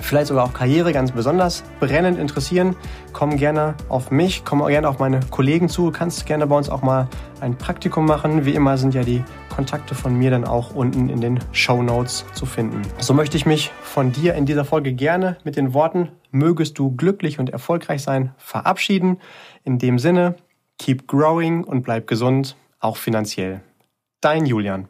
[0.00, 2.76] vielleicht sogar auch Karriere ganz besonders brennend interessieren,
[3.12, 5.90] komm gerne auf mich, komm gerne auf meine Kollegen zu.
[5.90, 7.08] Kannst gerne bei uns auch mal
[7.40, 8.44] ein Praktikum machen.
[8.44, 12.24] Wie immer sind ja die Kontakte von mir dann auch unten in den Show Notes
[12.34, 12.82] zu finden.
[12.98, 16.94] So möchte ich mich von dir in dieser Folge gerne mit den Worten mögest du
[16.94, 19.18] glücklich und erfolgreich sein verabschieden.
[19.64, 20.36] In dem Sinne,
[20.78, 23.60] keep growing und bleib gesund, auch finanziell.
[24.20, 24.88] Dein Julian.